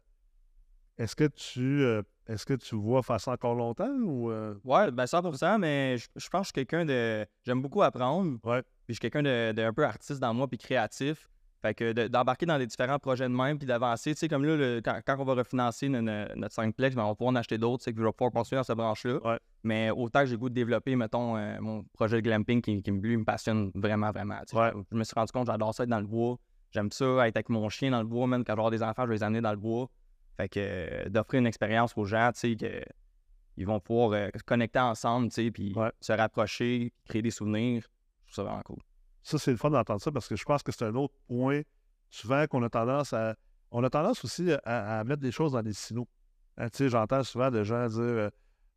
est-ce 0.97 1.15
que 1.15 1.25
tu 1.25 1.81
euh, 1.83 2.01
est-ce 2.27 2.45
que 2.45 2.53
tu 2.53 2.75
vois 2.75 3.03
faire 3.03 3.19
ça 3.19 3.31
encore 3.31 3.55
longtemps 3.55 3.89
ou. 4.03 4.31
euh, 4.31 4.55
Ouais, 4.63 4.89
ben 4.91 5.05
100%, 5.05 5.59
mais 5.59 5.97
je, 5.97 6.07
je 6.15 6.29
pense 6.29 6.41
que 6.51 6.59
je 6.59 6.59
suis 6.61 6.65
quelqu'un 6.65 6.85
de. 6.85 7.25
J'aime 7.45 7.61
beaucoup 7.61 7.81
apprendre. 7.83 8.37
Ouais. 8.43 8.61
Puis 8.61 8.89
je 8.89 8.93
suis 8.93 8.99
quelqu'un 8.99 9.23
de, 9.23 9.51
de 9.51 9.71
peu 9.71 9.85
artiste 9.85 10.19
dans 10.19 10.33
moi, 10.33 10.47
puis 10.47 10.57
créatif. 10.57 11.27
Fait 11.61 11.73
que 11.73 11.93
de- 11.93 12.07
d'embarquer 12.07 12.45
dans 12.45 12.57
les 12.57 12.67
différents 12.67 12.99
projets 12.99 13.23
de 13.27 13.33
même, 13.33 13.57
puis 13.57 13.65
d'avancer. 13.65 14.13
Tu 14.13 14.19
sais, 14.19 14.27
comme 14.27 14.45
là, 14.45 14.55
le- 14.55 14.81
quand, 14.85 14.99
quand 15.05 15.17
on 15.19 15.23
va 15.23 15.33
refinancer 15.33 15.89
no- 15.89 16.01
no- 16.01 16.27
notre 16.35 16.53
5plex, 16.55 16.93
ben, 16.93 17.03
on 17.03 17.07
va 17.09 17.15
pouvoir 17.15 17.31
en 17.33 17.35
acheter 17.35 17.57
d'autres, 17.57 17.79
tu 17.83 17.85
sais, 17.85 17.93
que 17.93 17.99
je 17.99 18.05
vais 18.05 18.11
pouvoir 18.11 18.31
construire 18.31 18.59
dans 18.59 18.63
cette 18.65 18.77
branche-là. 18.77 19.19
Ouais. 19.25 19.39
Mais 19.63 19.89
autant 19.89 20.19
que 20.21 20.27
j'ai 20.27 20.37
goût 20.37 20.49
de 20.49 20.53
développer, 20.53 20.95
mettons, 20.95 21.35
euh, 21.37 21.57
mon 21.59 21.83
projet 21.93 22.17
de 22.17 22.21
glamping 22.21 22.61
qui, 22.61 22.83
qui 22.83 22.91
me, 22.91 23.01
lui, 23.01 23.17
me 23.17 23.23
passionne 23.25 23.71
vraiment, 23.73 24.11
vraiment. 24.11 24.39
Ouais. 24.53 24.71
Je 24.91 24.95
me 24.97 25.03
suis 25.03 25.15
rendu 25.15 25.31
compte, 25.31 25.47
j'adore 25.47 25.73
ça 25.73 25.83
être 25.83 25.89
dans 25.89 25.99
le 25.99 26.05
bois. 26.05 26.37
J'aime 26.75 26.91
ça, 26.91 27.05
être 27.25 27.38
avec 27.38 27.48
mon 27.48 27.70
chien 27.70 27.89
dans 27.91 28.01
le 28.01 28.08
bois, 28.08 28.27
même 28.27 28.44
quand 28.44 28.51
avoir 28.51 28.70
des 28.70 28.84
enfants, 28.84 29.03
je 29.03 29.08
vais 29.08 29.15
les 29.15 29.24
amener 29.24 29.39
dans 29.39 29.51
le 29.51 29.58
bois. 29.58 29.89
Fait 30.36 30.50
que 30.50 30.60
euh, 30.60 31.10
d'offrir 31.10 31.39
une 31.39 31.48
expérience 31.48 31.94
aux 31.96 32.03
gens, 32.03 32.32
tu 32.34 32.39
sais, 32.39 32.55
que 32.58 32.84
ils 33.55 33.65
vont 33.65 33.79
pouvoir 33.79 34.12
euh, 34.12 34.27
se 34.36 34.44
connecter 34.44 34.79
ensemble, 34.79 35.29
tu 35.29 35.36
sais, 35.36 35.51
puis 35.51 35.74
Ouais. 35.74 35.89
se 36.01 36.12
rapprocher, 36.12 36.91
créer 37.08 37.22
des 37.22 37.32
souvenirs. 37.32 37.84
Je 38.25 38.34
trouve 38.34 38.36
ça 38.36 38.44
vraiment 38.44 38.62
cool. 38.63 38.79
Ça, 39.24 39.38
c'est 39.38 39.51
le 39.51 39.58
fun 39.58 39.70
d'entendre 39.70 40.01
ça 40.01 40.12
parce 40.12 40.27
que 40.27 40.36
je 40.36 40.44
pense 40.44 40.63
que 40.63 40.74
c'est 40.74 40.84
un 40.84 40.96
autre 40.96 41.13
point 41.29 41.62
souvent 42.10 42.46
qu'on 42.48 42.62
a 42.63 42.70
tendance 42.70 43.13
à. 43.13 43.36
On 43.72 43.82
a 43.86 43.89
tendance 43.89 44.25
aussi 44.25 44.51
à, 44.51 45.00
à 45.00 45.03
mettre 45.05 45.22
des 45.22 45.32
choses 45.32 45.53
dans 45.53 45.63
des 45.63 45.72
silos. 45.72 46.10
Hein, 46.58 46.67
tu 46.70 46.79
sais, 46.79 46.89
j'entends 46.89 47.24
souvent 47.24 47.50
des 47.51 47.63
gens 47.63 47.88
dire 47.88 48.01
euh, 48.01 48.29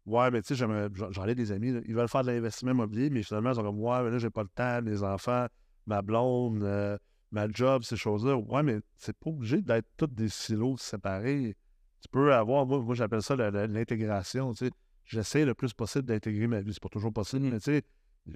Ouais, 0.07 0.31
mais 0.31 0.40
tu 0.43 0.55
sais, 0.55 0.67
j'en 0.67 1.26
ai 1.26 1.35
des 1.35 1.50
amis, 1.52 1.73
là, 1.73 1.81
ils 1.85 1.95
veulent 1.95 2.09
faire 2.09 2.23
de 2.23 2.31
l'investissement 2.31 2.71
immobilier, 2.71 3.11
mais 3.11 3.25
finalement, 3.25 3.50
ils 3.50 3.57
sont 3.57 3.62
comme 3.62 3.81
Ouais, 3.81 4.05
mais 4.05 4.11
là, 4.11 4.19
j'ai 4.19 4.31
pas 4.31 4.43
le 4.43 4.49
temps, 4.49 4.81
mes 4.83 5.02
enfants, 5.02 5.47
ma 5.87 6.00
blonde, 6.02 6.62
euh, 6.62 6.97
ma 7.30 7.49
job, 7.49 7.82
ces 7.82 7.97
choses-là. 7.97 8.37
Ouais, 8.37 8.62
mais 8.62 8.78
c'est 8.97 9.16
pas 9.16 9.30
obligé 9.30 9.61
d'être 9.62 9.87
tous 9.97 10.06
des 10.06 10.28
silos 10.28 10.76
séparés. 10.78 11.56
Tu 12.00 12.08
peux 12.11 12.32
avoir, 12.32 12.64
moi, 12.66 12.80
moi 12.80 12.94
j'appelle 12.94 13.23
ça 13.23 13.37
l'intégration. 13.37 14.52
Tu 14.52 14.66
sais, 14.66 14.70
j'essaie 15.04 15.44
le 15.44 15.54
plus 15.54 15.73
possible 15.73 16.04
d'intégrer 16.06 16.47
ma 16.47 16.61
vie. 16.61 16.73
C'est 16.73 16.82
pas 16.82 16.88
toujours 16.88 17.12
possible, 17.12 17.47
mais 17.47 17.58
tu 17.58 17.64
sais, 17.73 17.82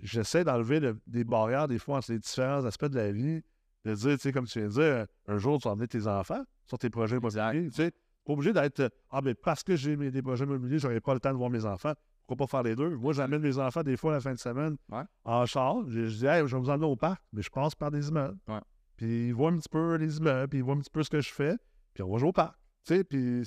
j'essaie 0.02 0.44
d'enlever 0.44 0.80
le- 0.80 1.00
des 1.06 1.24
barrières 1.24 1.68
des 1.68 1.78
fois 1.78 1.98
entre 1.98 2.12
les 2.12 2.18
différents 2.18 2.64
aspects 2.64 2.86
de 2.86 2.96
la 2.96 3.12
vie. 3.12 3.42
De 3.84 3.94
dire, 3.94 4.12
tu 4.12 4.18
sais, 4.18 4.32
comme 4.32 4.46
tu 4.46 4.58
viens 4.60 4.68
de 4.68 4.72
dire, 4.72 5.06
un 5.26 5.38
jour, 5.38 5.58
tu 5.60 5.66
vas 5.68 5.72
emmener 5.72 5.88
tes 5.88 6.06
enfants 6.06 6.42
sur 6.66 6.78
tes 6.78 6.88
projets 6.90 7.16
immobiliers. 7.16 7.68
Tu 7.70 7.76
sais, 7.76 7.90
pas 8.24 8.32
obligé 8.32 8.52
d'être 8.52 8.92
Ah, 9.10 9.20
mais 9.22 9.34
parce 9.34 9.62
que 9.64 9.74
j'ai 9.74 9.96
mes- 9.96 10.10
des 10.12 10.22
projets 10.22 10.44
immobiliers, 10.44 10.78
j'aurai 10.78 11.00
pas 11.00 11.14
le 11.14 11.20
temps 11.20 11.32
de 11.32 11.36
voir 11.36 11.50
mes 11.50 11.64
enfants. 11.64 11.92
Pourquoi 12.26 12.46
pas 12.46 12.50
faire 12.50 12.62
les 12.62 12.76
deux? 12.76 12.90
Moi, 12.96 13.12
j'amène 13.12 13.42
mes 13.42 13.58
enfants 13.58 13.82
des 13.82 13.96
fois 13.96 14.12
la 14.12 14.20
fin 14.20 14.32
de 14.32 14.38
semaine 14.38 14.76
Ouais. 14.90 15.02
en 15.24 15.44
char. 15.46 15.82
Je, 15.88 16.06
je 16.06 16.16
dis, 16.18 16.26
hey, 16.26 16.46
je 16.46 16.54
vais 16.56 16.62
vous 16.62 16.70
emmener 16.70 16.86
au 16.86 16.94
parc, 16.94 17.20
mais 17.32 17.42
je 17.42 17.50
passe 17.50 17.74
par 17.74 17.90
des 17.90 18.08
immeubles. 18.08 18.38
Ouais. 18.46 18.60
Puis 19.02 19.28
ils 19.30 19.34
voient 19.34 19.50
un 19.50 19.56
petit 19.58 19.68
peu 19.68 19.96
les 19.96 20.18
immeubles, 20.18 20.48
puis 20.48 20.58
ils 20.60 20.62
voient 20.62 20.76
un 20.76 20.78
petit 20.78 20.90
peu 20.90 21.02
ce 21.02 21.10
que 21.10 21.20
je 21.20 21.32
fais, 21.32 21.56
puis 21.92 22.04
on 22.04 22.12
va 22.12 22.18
jouer 22.18 22.28
au 22.28 22.32
parc. 22.32 22.56
Tu 22.84 22.94
sais, 22.94 23.02
puis 23.02 23.42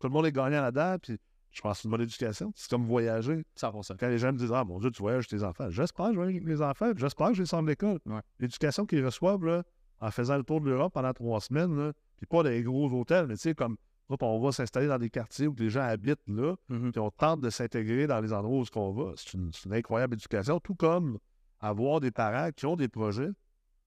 tout 0.00 0.08
le 0.08 0.12
monde 0.12 0.26
est 0.26 0.32
gagnant 0.32 0.60
là-dedans, 0.62 0.96
puis 1.00 1.16
je 1.52 1.60
pense 1.60 1.76
que 1.76 1.82
c'est 1.82 1.84
une 1.86 1.92
bonne 1.92 2.00
éducation. 2.00 2.52
C'est 2.56 2.68
comme 2.68 2.84
voyager. 2.86 3.44
100%. 3.56 3.96
Quand 3.96 4.08
les 4.08 4.18
gens 4.18 4.32
me 4.32 4.38
disent 4.38 4.50
Ah 4.52 4.64
mon 4.64 4.80
Dieu, 4.80 4.90
tu 4.90 5.00
voyages 5.00 5.26
avec 5.30 5.40
tes 5.40 5.44
enfants, 5.44 5.70
j'espère 5.70 6.06
que 6.06 6.12
je 6.14 6.16
voyage 6.16 6.34
avec 6.34 6.44
mes 6.44 6.60
enfants, 6.60 6.90
j'espère 6.96 7.28
que 7.28 7.34
je 7.34 7.42
les 7.42 7.46
sors 7.46 7.62
de 7.62 7.68
l'école. 7.68 8.00
Ouais. 8.04 8.20
L'éducation 8.40 8.84
qu'ils 8.84 9.04
reçoivent 9.04 9.44
là, 9.44 9.62
en 10.00 10.10
faisant 10.10 10.36
le 10.36 10.42
tour 10.42 10.60
de 10.60 10.68
l'Europe 10.68 10.92
pendant 10.92 11.12
trois 11.12 11.40
semaines, 11.40 11.76
là, 11.76 11.92
puis 12.16 12.26
pas 12.26 12.42
des 12.42 12.60
gros 12.64 12.90
hôtels, 12.92 13.28
mais 13.28 13.34
tu 13.36 13.42
sais, 13.42 13.54
comme 13.54 13.76
autres, 14.08 14.26
on 14.26 14.40
va 14.40 14.50
s'installer 14.50 14.88
dans 14.88 14.98
des 14.98 15.08
quartiers 15.08 15.46
où 15.46 15.54
les 15.56 15.70
gens 15.70 15.82
habitent 15.82 16.26
là, 16.26 16.56
Mhm. 16.68 16.90
puis 16.90 17.00
on 17.00 17.10
tente 17.12 17.40
de 17.42 17.50
s'intégrer 17.50 18.08
dans 18.08 18.20
les 18.20 18.32
endroits 18.32 18.58
où 18.58 18.64
qu'on 18.64 18.90
va. 18.92 19.12
C'est 19.14 19.34
une, 19.34 19.52
c'est 19.52 19.66
une 19.66 19.74
incroyable 19.74 20.14
éducation, 20.14 20.58
tout 20.58 20.74
comme 20.74 21.18
avoir 21.60 22.00
des 22.00 22.10
parents 22.10 22.50
qui 22.50 22.66
ont 22.66 22.74
des 22.74 22.88
projets 22.88 23.30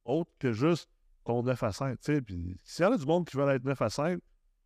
autres 0.05 0.31
que 0.39 0.53
juste 0.53 0.89
ton 1.23 1.43
9 1.43 1.61
à 1.63 1.71
5. 1.71 1.99
tu 1.99 2.13
sais. 2.13 2.21
Puis 2.21 2.57
s'il 2.63 2.83
y 2.83 2.87
en 2.87 2.91
a 2.91 2.97
du 2.97 3.05
monde 3.05 3.25
qui 3.27 3.37
veulent 3.37 3.55
être 3.55 3.63
9 3.63 3.81
à 3.81 3.89
5, 3.89 4.19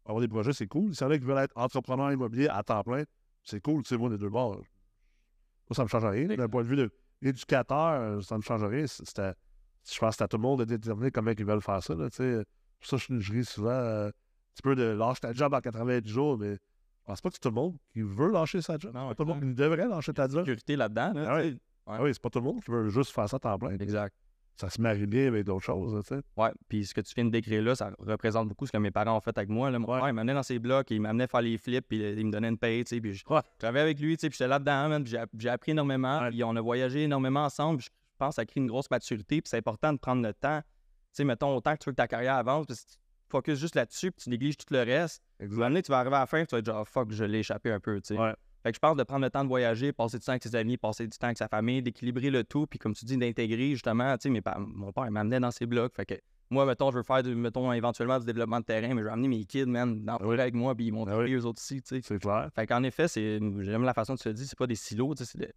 avoir 0.06 0.22
des 0.22 0.28
projets, 0.28 0.54
c'est 0.54 0.68
cool. 0.68 0.94
S'il 0.96 1.06
y 1.06 1.10
en 1.10 1.12
a 1.12 1.18
qui 1.18 1.24
veulent 1.26 1.38
être 1.44 1.54
entrepreneur 1.56 2.12
immobilier 2.12 2.48
à 2.48 2.64
temps 2.64 2.84
plein, 2.84 3.04
c'est 3.44 3.62
cool. 3.62 3.84
Tu 3.84 3.90
sais, 3.90 3.98
moi, 3.98 4.10
des 4.10 4.18
deux 4.18 4.30
bords, 4.30 4.56
moi, 4.56 5.76
ça 5.76 5.84
me 5.84 5.88
change 5.88 6.06
rien. 6.06 6.28
D'un 6.28 6.48
point 6.48 6.64
de 6.64 6.68
vue 6.68 6.90
d'éducateur, 7.22 8.24
ça 8.24 8.38
me 8.38 8.42
change 8.42 8.64
rien. 8.64 8.86
Je 8.86 10.00
pense 10.00 10.12
que 10.12 10.18
c'est 10.18 10.24
à 10.24 10.28
tout 10.28 10.38
le 10.38 10.42
monde 10.44 10.60
de 10.60 10.66
déterminer 10.66 11.12
comment 11.12 11.32
ils 11.38 11.46
veulent 11.46 11.62
faire 11.62 11.82
ça. 11.84 11.94
Là. 11.96 12.10
Pour 12.10 12.88
ça, 12.88 12.98
je, 12.98 13.20
je 13.20 13.32
ris 13.34 13.46
souvent. 13.46 13.70
euh, 13.70 14.10
petit 14.54 14.62
peu 14.64 14.76
de 14.76 14.84
lâche 14.84 15.20
ta 15.20 15.34
job 15.34 15.54
en 15.54 15.60
90 15.62 16.10
jours, 16.10 16.38
mais 16.38 16.54
je 16.54 16.58
pense 17.06 17.22
pas 17.22 17.30
que 17.30 17.36
c'est 17.36 17.42
tout 17.42 17.50
le 17.50 17.56
monde 17.56 17.78
qui 17.94 18.02
veut 18.02 18.32
lâcher 18.32 18.62
sa 18.62 18.78
job. 18.78 18.92
Non, 18.94 19.08
pas 19.10 19.16
tout 19.16 19.24
le 19.24 19.34
monde 19.34 19.42
qui 19.44 19.54
devrait 19.54 19.88
lâcher 19.88 20.14
ta 20.14 20.28
job. 20.28 20.40
sécurité 20.40 20.76
là-dedans. 20.76 21.14
Là, 21.14 21.26
Ah 21.28 21.36
ouais. 21.36 21.50
tu 21.52 21.56
sais. 21.56 21.62
Ah 21.86 22.04
oui, 22.04 22.10
c'est 22.14 22.22
pas 22.22 22.30
tout 22.30 22.40
le 22.40 22.46
monde 22.46 22.62
qui 22.64 22.72
veut 22.72 22.90
juste 22.90 23.12
faire 23.12 23.30
ça 23.30 23.38
à 23.38 23.40
temps 23.40 23.58
plein. 23.60 23.78
Exact. 23.78 24.16
Ça 24.60 24.70
se 24.72 24.82
marie 24.82 25.06
bien 25.06 25.28
avec 25.28 25.46
d'autres 25.46 25.64
choses, 25.64 26.02
tu 26.08 26.16
sais. 26.16 26.22
Ouais, 26.36 26.50
puis 26.68 26.84
ce 26.86 26.94
que 26.96 27.02
tu 27.02 27.14
viens 27.14 27.26
de 27.26 27.30
décrire 27.30 27.62
là, 27.62 27.76
ça 27.76 27.92
représente 28.00 28.48
beaucoup 28.48 28.66
ce 28.66 28.72
que 28.72 28.78
mes 28.78 28.90
parents 28.90 29.16
ont 29.16 29.22
fait 29.22 29.38
avec 29.38 29.50
moi. 29.50 29.70
Là. 29.70 29.78
Mon 29.78 29.88
Ouais. 29.88 30.00
père, 30.00 30.10
il 30.10 30.14
m'amenait 30.14 30.34
dans 30.34 30.42
ses 30.42 30.58
blocs, 30.58 30.90
il 30.90 31.00
m'amenait 31.00 31.28
faire 31.28 31.42
les 31.42 31.58
flips, 31.60 31.88
puis 31.88 31.98
il 32.00 32.26
me 32.26 32.32
donnait 32.32 32.50
une 32.50 32.58
paye, 32.58 32.84
tu 32.84 32.96
sais, 32.96 33.02
puis 33.02 33.14
je 33.14 33.24
Ouais. 33.30 33.42
travaillais 33.60 33.84
avec 33.84 34.00
lui, 34.00 34.18
tu 34.18 34.22
sais, 34.22 34.30
puis 34.30 34.38
j'étais 34.38 34.48
là-dedans, 34.48 35.02
puis 35.04 35.16
j'ai, 35.38 35.50
appris 35.50 35.72
énormément, 35.72 36.22
Ouais. 36.22 36.30
puis 36.30 36.44
on 36.44 36.56
a 36.56 36.62
voyagé 36.62 37.04
énormément 37.04 37.46
ensemble, 37.46 37.78
puis 37.80 37.88
je 37.92 38.18
pense 38.18 38.30
que 38.30 38.36
ça 38.42 38.46
crée 38.48 38.60
une 38.60 38.68
grosse 38.68 38.90
maturité, 38.90 39.42
puis 39.42 39.50
c'est 39.50 39.58
important 39.58 39.94
de 39.94 40.00
prendre 40.00 40.24
le 40.24 40.34
temps, 40.34 40.62
tu 40.62 40.68
sais, 41.14 41.24
mettons, 41.24 41.56
autant 41.56 41.74
que 41.76 41.84
tu 41.84 41.90
veux 41.90 41.94
que 41.94 41.98
ta 41.98 42.08
carrière 42.08 42.36
avance, 42.36 42.66
puis 42.66 42.76
si 42.76 42.86
tu 42.88 42.96
focuses 43.30 43.60
juste 43.60 43.76
là-dessus, 43.76 44.12
puis 44.12 44.24
tu 44.24 44.30
négliges 44.32 44.58
tout 44.58 44.74
le 44.74 44.80
reste, 44.82 45.22
à 45.40 45.44
un 45.44 45.48
moment 45.50 45.68
donné, 45.68 45.84
tu 45.84 45.92
vas 45.92 46.00
arriver 46.00 46.16
à 46.16 46.22
la 46.22 46.26
fin, 46.26 46.44
tu 46.46 46.56
vas 46.56 46.60
être 46.60 46.66
genre, 46.66 46.88
fuck, 46.88 47.12
je 47.12 47.24
l'ai 47.26 47.40
échappé 47.40 47.72
un 47.72 47.80
peu, 47.80 48.02
tu 48.02 48.16
sais. 48.16 48.34
Fait 48.68 48.74
que 48.74 48.76
je 48.76 48.80
pense 48.82 48.98
de 48.98 49.04
prendre 49.04 49.24
le 49.24 49.30
temps 49.30 49.46
de 49.46 49.48
voyager, 49.48 49.94
passer 49.94 50.20
du 50.20 50.26
temps 50.26 50.34
avec 50.34 50.44
ses 50.44 50.54
amis, 50.54 50.76
passer 50.76 51.08
du 51.08 51.18
temps 51.18 51.28
avec 51.28 51.38
sa 51.38 51.48
famille, 51.48 51.82
d'équilibrer 51.82 52.30
le 52.30 52.44
tout, 52.44 52.68
puis 52.68 52.78
comme 52.78 52.94
tu 52.94 53.06
dis, 53.06 53.16
d'intégrer 53.16 53.72
justement, 53.72 54.18
tu 54.18 54.24
sais, 54.24 54.30
mes 54.30 54.42
pa- 54.42 54.58
mon 54.60 54.92
père 54.92 55.10
m'amenait 55.10 55.40
dans 55.40 55.52
ses 55.52 55.66
blocs. 55.66 55.96
Fait 55.96 56.06
que 56.06 56.16
moi, 56.50 56.66
mettons, 56.66 56.92
je 56.92 56.98
veux 56.98 57.04
faire, 57.04 57.24
du, 57.24 57.34
mettons, 57.34 57.72
éventuellement 57.72 58.20
du 58.20 58.26
développement 58.26 58.60
de 58.60 58.66
terrain, 58.66 58.94
mais 58.94 59.00
je 59.00 59.06
vais 59.06 59.14
amener 59.14 59.30
mes 59.30 59.46
kids, 59.46 59.68
man, 59.68 60.04
dans 60.04 60.18
le 60.18 60.26
forêt 60.26 60.42
avec 60.42 60.54
moi, 60.54 60.76
puis 60.76 60.88
ils 60.88 60.92
vont 60.94 61.06
Ah 61.08 61.18
oui. 61.18 61.32
eux 61.32 61.46
autres 61.46 61.62
aussi, 61.62 61.82
tu 61.82 61.96
sais. 61.96 62.02
C'est 62.04 62.20
clair. 62.20 62.50
Fait 62.54 62.68
qu'en 62.68 62.84
effet, 62.84 63.08
c'est, 63.08 63.40
j'aime 63.40 63.84
la 63.84 63.94
façon 63.94 64.16
dont 64.16 64.18
tu 64.18 64.28
le 64.28 64.34
dis, 64.34 64.46
c'est 64.46 64.58
pas 64.60 64.68
des 64.68 64.76
silos, 64.76 65.16
tu 65.16 65.24
sais, 65.24 65.32
c'est 65.32 65.40
de- 65.40 65.54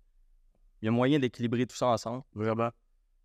il 0.82 0.84
y 0.84 0.88
a 0.88 0.92
moyen 0.92 1.18
d'équilibrer 1.18 1.66
tout 1.66 1.74
ça 1.74 1.88
ensemble. 1.88 2.22
Vraiment. 2.32 2.70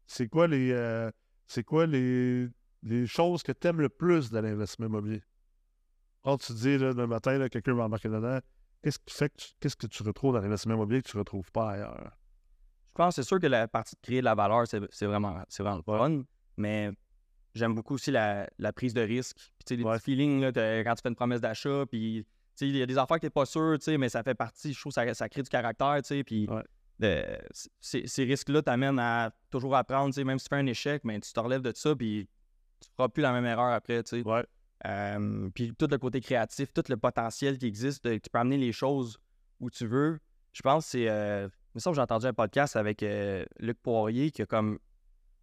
C'est 0.08 0.28
quoi 0.28 0.48
les 0.48 0.72
euh, 0.72 1.12
c'est 1.46 1.64
quoi 1.64 1.86
les, 1.86 2.48
les 2.82 3.06
choses 3.06 3.44
que 3.44 3.52
tu 3.52 3.68
aimes 3.68 3.82
le 3.82 3.90
plus 3.90 4.32
de 4.32 4.40
l'investissement 4.40 4.88
immobilier? 4.88 5.22
Quand 6.24 6.40
tu 6.40 6.54
dis 6.54 6.80
là, 6.80 6.92
le 6.92 7.06
matin, 7.06 7.48
quelqu'un 7.50 7.76
va 7.76 7.84
embarquer 7.84 8.10
dedans, 8.10 8.40
qu'est-ce 8.86 9.00
qui 9.00 9.16
fait 9.16 9.30
que 9.30 9.44
qu'est-ce 9.60 9.76
que 9.76 9.88
tu 9.88 10.04
retrouves 10.04 10.34
dans 10.36 10.42
l'investissement 10.42 10.76
immobilier 10.76 11.02
que 11.02 11.10
tu 11.10 11.18
ne 11.18 11.22
retrouves 11.22 11.52
pas 11.52 11.72
ailleurs? 11.72 12.12
Je 12.90 12.94
pense, 12.94 13.16
c'est 13.16 13.24
sûr 13.24 13.40
que 13.40 13.48
la 13.48 13.68
partie 13.68 13.96
de 13.96 14.02
créer 14.02 14.20
de 14.20 14.26
la 14.26 14.36
valeur, 14.36 14.68
c'est, 14.68 14.80
c'est 14.92 15.08
vraiment, 15.08 15.44
c'est 15.50 15.64
vraiment 15.64 15.78
le 15.78 15.82
fun, 15.84 16.22
mais 16.56 16.92
j'aime 17.56 17.74
beaucoup 17.74 17.96
aussi 17.96 18.12
la, 18.12 18.48
la 18.60 18.72
prise 18.72 18.94
de 18.94 19.02
risque. 19.02 19.38
Puis, 19.66 19.76
les 19.76 19.84
Ouais. 19.84 19.96
petits 19.96 20.04
feelings, 20.12 20.40
là, 20.40 20.52
quand 20.84 20.94
tu 20.96 21.02
fais 21.02 21.10
une 21.10 21.16
promesse 21.16 21.42
d'achat, 21.42 21.86
puis, 21.90 22.26
il 22.62 22.78
y 22.78 22.82
a 22.82 22.86
des 22.86 22.98
affaires 22.98 23.18
que 23.18 23.22
tu 23.22 23.26
n'es 23.26 23.32
pas 23.32 23.46
sûr, 23.48 23.78
mais 23.98 24.08
ça 24.08 24.22
fait 24.22 24.36
partie, 24.36 24.72
je 24.72 24.80
trouve, 24.80 24.94
ça, 24.94 25.12
ça 25.16 25.28
crée 25.30 25.42
du 25.42 25.50
caractère, 25.50 26.00
puis 26.26 26.48
Ouais. 26.48 26.64
c- 27.52 27.70
ces, 27.82 28.08
ces 28.08 28.24
risques-là 28.24 28.62
t'amènent 28.62 29.00
à 29.00 29.32
toujours 29.50 29.76
apprendre, 29.76 30.16
même 30.24 30.38
si 30.38 30.46
tu 30.46 30.50
fais 30.50 30.62
un 30.62 30.68
échec, 30.68 31.04
mais 31.04 31.20
tu 31.20 31.34
te 31.34 31.40
relèves 31.40 31.64
de 31.64 31.74
ça, 31.76 31.96
puis 31.96 32.30
tu 32.80 32.88
feras 32.96 33.10
plus 33.10 33.22
la 33.24 33.32
même 33.34 33.46
erreur 33.46 33.74
après, 33.74 34.04
tu 34.04 34.22
sais. 34.22 34.28
Ouais. 34.28 34.46
Euh, 34.86 35.50
puis 35.54 35.74
tout 35.78 35.88
le 35.90 35.98
côté 35.98 36.20
créatif, 36.22 36.74
tout 36.74 36.84
le 36.90 36.98
potentiel 36.98 37.58
qui 37.58 37.66
existe, 37.66 38.04
tu 38.04 38.30
peux 38.32 38.40
amener 38.40 38.58
les 38.58 38.72
choses 38.72 39.18
où 39.60 39.70
tu 39.70 39.88
veux. 39.88 40.20
Je 40.52 40.62
pense 40.62 40.86
que 40.86 40.92
c'est. 40.92 41.10
Euh, 41.10 41.48
il 41.74 41.78
me 41.78 41.80
semble 41.80 41.96
que 41.96 41.98
j'ai 41.98 42.04
entendu 42.04 42.26
un 42.26 42.34
podcast 42.34 42.76
avec 42.76 43.04
euh, 43.04 43.46
Luc 43.60 43.78
Poirier 43.82 44.32
qui 44.32 44.42
a 44.42 44.46
comme. 44.46 44.80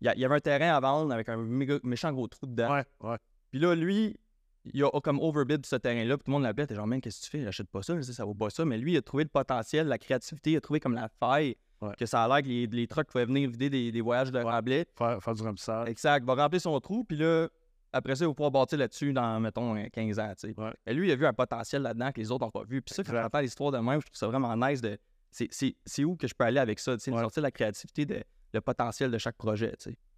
Il 0.01 0.13
y, 0.17 0.25
avait 0.25 0.35
un 0.35 0.41
terrain 0.41 0.75
à 0.75 0.81
vendre 0.81 1.13
avec 1.15 1.29
un 1.29 1.37
méga- 1.37 1.79
méchant 1.85 2.13
gros 2.13 2.27
trou 2.27 2.47
dedans. 2.47 2.73
Ouais, 2.73 2.85
ouais. 3.03 3.17
Puis 3.53 3.61
là, 3.61 3.77
lui, 3.77 4.19
il 4.65 4.83
a 4.83 4.91
comme 5.01 5.21
overbid 5.21 5.65
ce 5.65 5.77
terrain-là. 5.77 6.17
Puis 6.17 6.25
tout 6.25 6.31
le 6.31 6.33
monde 6.33 6.43
l'appelait. 6.43 6.67
T'es 6.67 6.75
genre, 6.75 6.89
man, 6.89 7.01
qu'est-ce 7.01 7.21
que 7.21 7.25
tu 7.27 7.31
fais? 7.31 7.45
J'achète 7.45 7.69
pas 7.69 7.83
ça. 7.83 7.95
Je 7.97 8.03
sais, 8.03 8.13
ça 8.13 8.25
vaut 8.25 8.35
pas 8.35 8.51
ça. 8.51 8.65
Mais 8.65 8.79
lui, 8.79 8.95
il 8.95 8.97
a 8.97 9.03
trouvé 9.03 9.23
le 9.23 9.29
potentiel, 9.29 9.87
la 9.87 9.99
créativité. 9.99 10.53
Il 10.53 10.57
a 10.57 10.61
trouvé 10.61 10.81
comme 10.81 10.95
la 10.95 11.09
faille. 11.09 11.55
Ouais. 11.81 11.95
Que 11.97 12.07
ça 12.07 12.25
a 12.25 12.29
l'air 12.29 12.43
que 12.43 12.49
les, 12.49 12.67
les 12.67 12.87
trucks 12.89 13.07
pouvaient 13.09 13.27
venir 13.27 13.49
vider 13.49 13.71
des, 13.71 13.93
des 13.93 14.01
voyages 14.01 14.33
de. 14.33 14.41
Faire, 14.41 15.23
faire 15.23 15.35
du 15.35 15.43
remplissage. 15.43 15.89
Exact. 15.89 16.25
Va 16.25 16.35
remplir 16.35 16.61
son 16.61 16.81
trou. 16.81 17.05
Puis 17.05 17.19
là, 17.19 17.49
après 17.93 18.17
ça, 18.17 18.25
il 18.25 18.29
va 18.29 18.35
pouvoir 18.35 18.51
bâtir 18.51 18.79
là-dessus 18.79 19.13
dans, 19.13 19.39
mettons, 19.41 19.77
euh, 19.77 19.87
15 19.93 20.19
ans. 20.19 20.33
Ouais. 20.57 20.73
Et 20.87 20.95
lui, 20.95 21.09
il 21.09 21.13
a 21.13 21.17
vu 21.17 21.27
un 21.27 21.33
potentiel 21.33 21.83
là-dedans 21.83 22.11
que 22.13 22.21
les 22.21 22.31
autres 22.31 22.45
n'ont 22.45 22.51
pas 22.51 22.65
vu. 22.65 22.81
Puis 22.83 22.95
ça, 22.95 23.05
quand 23.05 23.13
j'entends 23.13 23.41
l'histoire 23.41 23.71
de 23.73 23.79
même, 23.79 24.01
je 24.01 24.07
trouve 24.07 24.17
ça 24.17 24.27
vraiment 24.29 24.57
nice 24.57 24.81
de. 24.81 24.99
C'est, 25.31 26.05
où 26.05 26.17
que 26.17 26.27
je 26.27 26.35
peux 26.35 26.45
aller 26.45 26.59
avec 26.61 26.79
ça? 26.79 26.93
Ouais. 26.93 26.99
Sortir 26.99 27.43
la 27.43 27.51
créativité, 27.51 28.05
de, 28.05 28.23
le 28.53 28.61
potentiel 28.61 29.11
de 29.11 29.19
chaque 29.19 29.37
projet. 29.37 29.75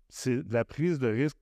c'est 0.08 0.42
de 0.42 0.52
la 0.52 0.64
prise 0.64 0.98
de 0.98 1.08
risque. 1.08 1.36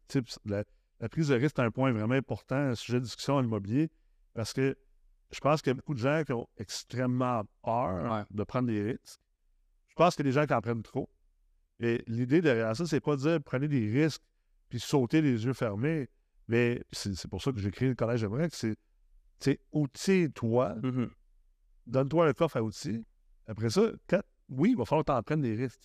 La, 0.44 0.64
la 1.00 1.08
prise 1.08 1.28
de 1.28 1.34
risque 1.34 1.58
est 1.58 1.62
un 1.62 1.70
point 1.70 1.90
vraiment 1.92 2.14
important, 2.14 2.57
un 2.57 2.74
sujet 2.74 2.98
de 2.98 3.04
discussion 3.04 3.37
en 3.37 3.42
immobilier, 3.44 3.90
parce 4.35 4.52
que 4.52 4.76
je 5.30 5.40
pense 5.40 5.62
qu'il 5.62 5.70
y 5.70 5.72
a 5.72 5.74
beaucoup 5.74 5.94
de 5.94 5.98
gens 5.98 6.22
qui 6.24 6.33
ont 6.33 6.46
extrêmement 6.59 7.42
peur 7.62 8.12
Ouais. 8.12 8.24
de 8.30 8.44
prendre 8.44 8.68
des 8.68 8.83
risques. 8.83 9.20
Je 9.88 9.94
pense 9.94 10.18
a 10.18 10.22
des 10.22 10.33
gens 10.33 10.46
qui 10.46 10.54
en 10.54 10.61
prennent 10.61 10.83
trop. 10.83 11.09
Et 11.80 12.02
l'idée 12.07 12.40
derrière 12.40 12.76
ça, 12.76 12.87
c'est 12.87 13.00
pas 13.00 13.16
de 13.16 13.20
dire 13.22 13.38
prenez 13.42 13.68
des 13.68 13.90
risques 13.90 14.22
puis 14.68 14.80
sauter 14.80 15.20
les 15.20 15.44
yeux 15.44 15.52
fermés. 15.52 16.09
Mais 16.52 16.82
c'est 16.92 17.28
pour 17.28 17.40
ça 17.40 17.50
que 17.50 17.58
j'ai 17.58 17.70
créé 17.70 17.88
le 17.88 17.94
Collège 17.94 18.24
Emmerich, 18.24 18.52
c'est 18.52 18.74
tu 19.40 19.52
sais, 19.52 19.58
outille-toi, 19.72 20.76
donne-toi 21.86 22.26
un 22.28 22.32
coffre 22.34 22.58
à 22.58 22.62
outils. 22.62 23.02
Après 23.46 23.70
ça, 23.70 23.90
quand- 24.06 24.20
oui, 24.50 24.72
il 24.72 24.76
va 24.76 24.84
falloir 24.84 25.02
que 25.02 25.12
tu 25.12 25.16
en 25.16 25.22
prennes 25.22 25.40
des 25.40 25.54
risques. 25.54 25.80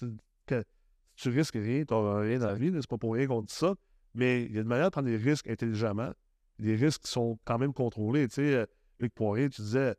Si 1.16 1.24
tu 1.24 1.30
risques 1.30 1.54
rien, 1.54 1.86
tu 1.86 1.94
n'auras 1.94 2.20
rien 2.20 2.40
dans 2.40 2.48
la 2.48 2.56
vie. 2.56 2.70
C'est 2.76 2.86
pas 2.90 2.98
pour 2.98 3.14
rien 3.14 3.28
qu'on 3.28 3.44
dit 3.44 3.54
ça. 3.54 3.76
Mais 4.14 4.44
il 4.44 4.56
y 4.56 4.58
a 4.58 4.62
une 4.62 4.68
manière 4.68 4.88
de 4.88 4.92
prendre 4.92 5.08
des 5.08 5.16
risques 5.16 5.48
intelligemment. 5.48 6.12
Des 6.60 6.76
risques 6.76 7.04
qui 7.04 7.12
sont 7.12 7.40
quand 7.46 7.58
même 7.58 7.72
contrôlés. 7.72 8.28
Tu 8.28 8.36
sais, 8.36 8.56
euh, 8.56 8.66
Luc 9.00 9.14
Poirier, 9.14 9.50
tu 9.50 9.62
disais, 9.62 9.96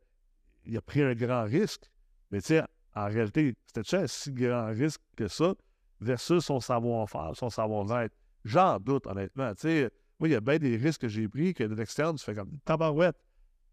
il 0.66 0.76
a 0.76 0.83
pris 0.83 1.00
un 1.00 1.14
grand 1.14 1.44
risque. 1.44 1.90
Mais 2.31 2.42
tu 2.42 2.48
sais, 2.48 2.62
en 2.94 3.07
réalité, 3.07 3.54
c'était-tu 3.66 3.96
un 3.96 4.07
si 4.07 4.33
grand 4.33 4.66
risque 4.66 5.00
que 5.16 5.28
ça 5.28 5.54
versus 5.98 6.44
son 6.44 6.61
savoir-faire, 6.61 7.33
son 7.35 7.48
savoir-être? 7.48 8.14
J'en 8.44 8.78
doute, 8.78 9.07
honnêtement. 9.07 9.54
Tu 9.54 9.62
sais, 9.62 9.90
moi, 10.18 10.28
il 10.28 10.33
y 10.33 10.35
a 10.35 10.40
bien 10.40 10.59
des 10.59 10.76
risques 10.76 11.02
que 11.02 11.09
j'ai 11.09 11.28
pris 11.28 11.54
que 11.54 11.64
de 11.64 11.74
l'externe, 11.74 12.16
tu 12.16 12.24
fais 12.24 12.35
comme 12.35 12.59
tabarouette. 12.64 13.16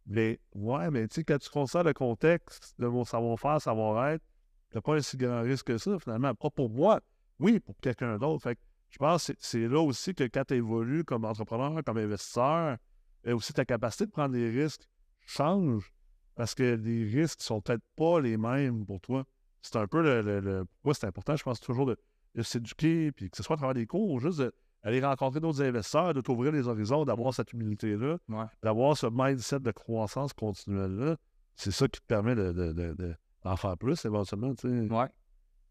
Mais 0.07 0.39
ouais, 0.53 0.91
mais 0.91 1.07
tu 1.07 1.15
sais, 1.15 1.23
quand 1.23 1.39
tu 1.39 1.49
considères 1.49 1.83
le 1.83 1.93
contexte 1.93 2.75
de 2.77 2.87
mon 2.87 3.03
savoir-faire, 3.05 3.59
savoir-être, 3.59 4.23
t'as 4.69 4.81
pas 4.81 4.95
un 4.95 5.01
si 5.01 5.17
grand 5.17 5.41
risque 5.41 5.65
que 5.67 5.77
ça, 5.77 5.97
finalement. 5.99 6.35
Pas 6.35 6.49
pour 6.51 6.69
moi, 6.69 7.01
oui, 7.39 7.59
pour 7.59 7.75
quelqu'un 7.79 8.17
d'autre. 8.17 8.43
Fait 8.43 8.55
que 8.55 8.61
je 8.89 8.97
pense 8.97 9.27
que 9.27 9.33
c'est- 9.39 9.67
là 9.67 9.79
aussi 9.81 10.13
que 10.13 10.25
quand 10.25 10.45
tu 10.45 10.55
évolues 10.55 11.03
comme 11.03 11.25
entrepreneur, 11.25 11.83
comme 11.83 11.97
investisseur, 11.97 12.77
et 13.23 13.33
aussi 13.33 13.53
ta 13.53 13.65
capacité 13.65 14.05
de 14.05 14.11
prendre 14.11 14.33
des 14.33 14.49
risques 14.49 14.87
change 15.25 15.91
parce 16.35 16.53
que 16.53 16.75
les 16.75 17.03
risques 17.05 17.41
sont 17.41 17.61
peut-être 17.61 17.83
pas 17.95 18.19
les 18.21 18.37
mêmes 18.37 18.85
pour 18.85 19.01
toi. 19.01 19.25
C'est 19.61 19.77
un 19.77 19.87
peu 19.87 20.03
le. 20.03 20.21
le, 20.21 20.65
c'est 20.93 21.05
important, 21.07 21.35
je 21.35 21.43
pense 21.43 21.59
toujours 21.59 21.87
de, 21.87 21.97
de 22.35 22.43
s'éduquer, 22.43 23.11
puis 23.11 23.31
que 23.31 23.37
ce 23.37 23.41
soit 23.41 23.55
à 23.55 23.57
travers 23.57 23.73
des 23.73 23.87
cours, 23.87 24.11
ou 24.11 24.19
juste 24.19 24.43
d'aller 24.85 25.01
rencontrer 25.01 25.39
d'autres 25.41 25.61
investisseurs, 25.63 26.13
de 26.13 26.21
t'ouvrir 26.21 26.51
les 26.53 26.67
horizons, 26.67 27.03
d'avoir 27.03 27.33
cette 27.33 27.51
humilité-là 27.51 28.17
Ouais. 28.29 28.45
d'avoir 28.63 28.95
ce 28.95 29.07
mindset 29.11 29.59
de 29.59 29.71
croissance 29.71 30.31
continuelle-là, 30.31 31.17
c'est 31.55 31.71
ça 31.71 31.87
qui 31.87 31.99
te 31.99 32.05
permet 32.05 32.35
de, 32.35 32.51
de- 32.53 32.71
de- 32.71 32.93
de- 32.93 33.15
d'en 33.43 33.55
faire 33.57 33.77
plus 33.77 34.03
éventuellement. 34.05 34.53
Ouais. 34.53 35.07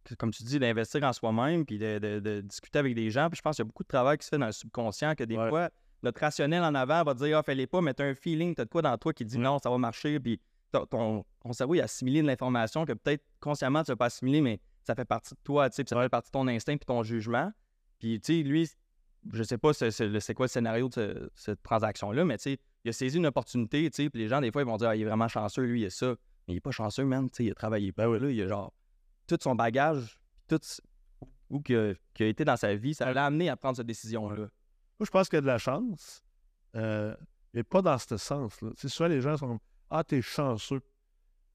Que- 0.04 0.14
Comme 0.16 0.32
tu 0.32 0.42
dis, 0.42 0.58
d'investir 0.58 1.02
en 1.04 1.12
soi-même, 1.12 1.64
puis 1.64 1.78
de, 1.78 2.40
discuter 2.40 2.78
avec 2.78 2.94
des 2.94 3.10
gens. 3.10 3.28
Puis 3.30 3.36
je 3.38 3.42
pense 3.42 3.56
qu'il 3.56 3.62
y 3.64 3.66
a 3.66 3.68
beaucoup 3.68 3.84
de 3.84 3.88
travail 3.88 4.18
qui 4.18 4.24
se 4.24 4.30
fait 4.30 4.38
dans 4.38 4.46
le 4.46 4.52
subconscient, 4.52 5.14
que 5.14 5.24
des 5.24 5.36
Ouais. 5.38 5.48
fois, 5.48 5.70
notre 6.02 6.20
rationnel 6.20 6.62
en 6.62 6.74
avant 6.74 7.02
va 7.04 7.14
te 7.14 7.24
dire, 7.24 7.38
ah, 7.38 7.42
fais-les 7.42 7.66
pas, 7.66 7.80
mais 7.80 7.94
tu 7.94 8.02
as 8.02 8.06
un 8.06 8.14
feeling, 8.14 8.54
tu 8.54 8.60
as 8.60 8.64
de 8.66 8.70
quoi 8.70 8.82
dans 8.82 8.98
toi 8.98 9.12
qui 9.14 9.24
dit, 9.24 9.38
non, 9.38 9.58
ça 9.62 9.70
va 9.70 9.78
marcher. 9.78 10.20
Puis 10.20 10.40
ton, 10.72 10.84
ton- 10.86 11.24
ton 11.40 11.52
cerveau, 11.54 11.74
il 11.74 11.80
a 11.80 11.84
assimilé 11.84 12.20
de 12.20 12.26
l'information 12.26 12.84
que 12.84 12.92
peut-être 12.92 13.24
consciemment, 13.40 13.82
tu 13.84 13.92
vas 13.92 13.96
pas 13.96 14.06
assimiler, 14.06 14.40
mais 14.42 14.60
ça 14.82 14.94
fait 14.94 15.04
partie 15.06 15.32
de 15.34 15.38
toi, 15.44 15.70
tu 15.70 15.76
sais, 15.76 15.84
puis 15.84 15.90
ça 15.94 16.02
fait 16.02 16.08
partie 16.10 16.28
de 16.28 16.32
ton 16.32 16.46
instinct 16.48 16.76
puis 16.76 16.84
ton 16.84 17.02
jugement. 17.02 17.50
Puis, 17.98 18.20
tu 18.20 18.34
sais, 18.38 18.42
lui, 18.42 18.68
je 19.32 19.42
sais 19.42 19.58
pas 19.58 19.72
c'est, 19.72 19.90
c'est- 19.90 20.20
c'est 20.20 20.34
quoi 20.34 20.44
le 20.46 20.50
scénario 20.50 20.88
de 20.88 20.94
ce- 20.94 21.30
cette 21.34 21.62
transaction-là, 21.62 22.24
mais 22.24 22.36
tu 22.38 22.42
sais, 22.52 22.58
il 22.84 22.90
a 22.90 22.92
saisi 22.92 23.16
une 23.18 23.26
opportunité, 23.26 23.90
tu 23.90 24.02
sais, 24.04 24.10
puis 24.10 24.20
les 24.20 24.28
gens, 24.28 24.40
des 24.40 24.52
fois, 24.52 24.62
ils 24.62 24.66
vont 24.66 24.76
dire, 24.76 24.88
ah, 24.88 24.96
il 24.96 25.02
est 25.02 25.06
vraiment 25.06 25.28
chanceux, 25.28 25.62
lui, 25.62 25.82
il 25.82 25.86
a 25.86 25.90
ça. 25.90 26.14
Mais 26.46 26.54
il 26.54 26.56
est 26.58 26.60
pas 26.60 26.70
chanceux, 26.72 27.04
man, 27.04 27.30
tu 27.30 27.36
sais, 27.36 27.44
il 27.44 27.50
a 27.50 27.54
travaillé. 27.54 27.92
Ben 27.92 28.06
oui, 28.06 28.20
là, 28.20 28.30
il 28.30 28.42
a 28.42 28.46
genre 28.48 28.72
tout 29.26 29.38
son 29.40 29.54
bagage, 29.54 30.20
tout 30.48 30.58
ce- 30.62 30.82
où 31.48 31.60
qui 31.60 31.74
a, 31.74 31.94
été 32.18 32.44
dans 32.44 32.56
sa 32.56 32.74
vie, 32.74 32.94
ça 32.94 33.12
l'a 33.12 33.24
amené 33.26 33.48
à 33.48 33.56
prendre 33.56 33.76
cette 33.76 33.86
décision-là. 33.86 34.36
Moi, 34.36 35.06
je 35.06 35.10
pense 35.10 35.28
qu'il 35.28 35.36
y 35.36 35.38
a 35.38 35.42
de 35.42 35.46
la 35.46 35.58
chance, 35.58 36.22
euh, 36.76 37.14
mais 37.54 37.62
pas 37.62 37.80
dans 37.80 37.96
ce 37.98 38.16
sens-là. 38.16 38.70
Tu 38.76 38.82
sais, 38.82 38.88
souvent, 38.88 39.08
les 39.08 39.20
gens 39.20 39.36
sont 39.36 39.48
comme 39.48 39.58
Ah, 39.90 40.04
t'es 40.04 40.20
chanceux. 40.20 40.80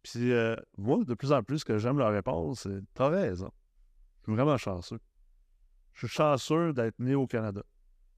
Puis 0.01 0.31
euh, 0.31 0.55
moi, 0.77 1.03
de 1.03 1.13
plus 1.13 1.31
en 1.31 1.43
plus, 1.43 1.59
ce 1.59 1.65
que 1.65 1.77
j'aime 1.77 1.97
leur 1.97 2.11
réponse, 2.11 2.61
c'est 2.61 2.79
T'as 2.93 3.09
raison. 3.09 3.51
Je 4.19 4.23
suis 4.31 4.33
vraiment 4.35 4.57
chanceux. 4.57 4.99
Je 5.93 6.07
suis 6.07 6.15
chanceux 6.15 6.73
d'être 6.73 6.97
né 6.99 7.15
au 7.15 7.27
Canada. 7.27 7.61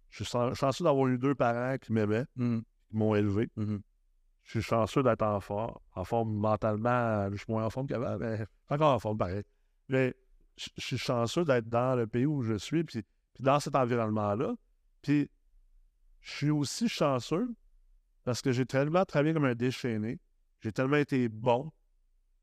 Je 0.10 0.24
suis 0.24 0.26
chan- 0.32 0.54
chanceux 0.54 0.84
d'avoir 0.84 1.08
eu 1.08 1.18
deux 1.18 1.36
parents 1.36 1.78
qui 1.78 1.94
m'aimaient, 1.94 2.26
Mhm. 2.36 2.64
qui 2.90 2.96
m'ont 2.98 3.16
élevé. 3.16 3.50
Mhm. 3.56 3.82
Je 4.44 4.52
suis 4.52 4.62
chanceux 4.62 5.04
d'être 5.04 5.22
en 5.22 5.40
forme. 5.40 5.76
En 5.94 6.04
forme 6.04 6.34
mentalement, 6.34 7.30
je 7.32 7.38
suis 7.38 7.46
moins 7.52 7.66
en 7.66 7.70
forme 7.70 7.88
qu'avant, 7.88 8.18
mais 8.18 8.46
encore 8.70 8.94
en 8.96 9.00
forme 9.00 9.18
pareil. 9.18 9.44
Mais 9.90 10.14
je 10.58 10.70
je 10.78 10.82
suis 10.86 10.98
chanceux 10.98 11.46
d'être 11.46 11.70
dans 11.70 11.96
le 11.96 12.08
pays 12.08 12.26
où 12.26 12.42
je 12.44 12.56
suis, 12.56 12.84
puis, 12.84 13.04
puis 13.34 13.44
dans 13.44 13.60
cet 13.60 13.76
environnement-là. 13.76 14.54
Puis 15.02 15.30
je 16.20 16.32
suis 16.32 16.50
aussi 16.50 16.88
chanceux 16.90 17.50
parce 18.24 18.42
que 18.42 18.52
j'ai 18.52 18.66
tellement 18.66 19.06
travaillé 19.06 19.34
comme 19.34 19.46
un 19.46 19.56
déchaîné. 19.56 20.20
J'ai 20.60 20.72
tellement 20.72 20.98
été 20.98 21.30
bon. 21.30 21.72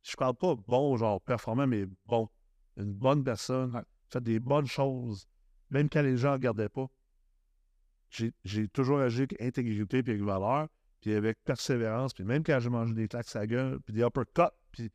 Je 0.02 0.16
parle 0.16 0.34
pas 0.34 0.54
bon, 0.56 0.96
genre 0.96 1.20
performant, 1.20 1.66
mais 1.66 1.84
bon. 2.06 2.28
Une 2.76 2.92
bonne 2.94 3.22
personne. 3.22 3.74
Ouais. 3.74 3.82
Fait 4.10 4.22
des 4.22 4.40
bonnes 4.40 4.66
choses. 4.66 5.26
Même 5.70 5.88
quand 5.88 6.02
les 6.02 6.16
gens 6.16 6.30
ne 6.30 6.34
regardaient 6.34 6.68
pas. 6.68 6.86
J'ai 8.10 8.68
toujours 8.68 9.00
agi 9.00 9.18
avec 9.18 9.40
intégrité 9.40 9.98
et 9.98 10.00
avec 10.00 10.22
valeur. 10.22 10.68
puis 11.00 11.14
avec 11.14 11.42
persévérance, 11.44 12.12
puis 12.12 12.24
même 12.24 12.42
quand 12.42 12.58
j'ai 12.60 12.70
mangé 12.70 12.94
des 12.94 13.08
claques 13.08 13.34
à 13.36 13.46
gueule, 13.46 13.78
puis 13.80 13.94
des 13.94 14.02
uppercuts, 14.02 14.54
puis 14.72 14.90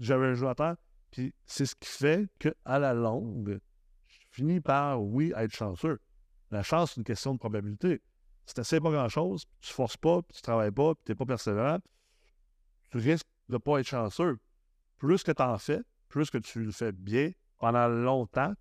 j'avais 0.00 0.26
un 0.26 0.34
jeu 0.34 0.48
à 0.48 0.54
terre, 0.54 0.76
puis 1.10 1.32
c'est 1.46 1.66
ce 1.66 1.74
qui 1.76 1.88
fait 1.88 2.28
qu'à 2.38 2.78
la 2.78 2.92
longue, 2.94 3.60
je 4.06 4.18
finis 4.30 4.60
par, 4.60 5.02
oui, 5.02 5.32
être 5.36 5.54
chanceux. 5.54 6.00
La 6.50 6.62
chance, 6.62 6.92
c'est 6.92 7.00
une 7.00 7.04
question 7.04 7.34
de 7.34 7.38
probabilité. 7.38 8.02
Si 8.46 8.54
tu 8.54 8.60
n'essaies 8.60 8.80
pas 8.80 8.90
grand-chose, 8.90 9.44
tu 9.60 9.70
ne 9.70 9.74
forces 9.74 9.96
pas, 9.96 10.22
puis 10.22 10.34
tu 10.34 10.40
ne 10.40 10.42
travailles 10.42 10.72
pas, 10.72 10.94
puis 10.94 11.04
tu 11.04 11.12
n'es 11.12 11.16
pas 11.16 11.26
persévérant, 11.26 11.78
tu 12.90 12.98
risques 12.98 13.28
de 13.48 13.54
ne 13.54 13.58
pas 13.58 13.78
être 13.78 13.86
chanceux. 13.86 14.38
Plus 14.98 15.22
que 15.22 15.32
tu 15.32 15.42
en 15.42 15.58
fais, 15.58 15.80
plus 16.08 16.30
que 16.30 16.38
tu 16.38 16.64
le 16.64 16.72
fais 16.72 16.92
bien 16.92 17.30
pendant 17.58 17.88
longtemps, 17.88 18.52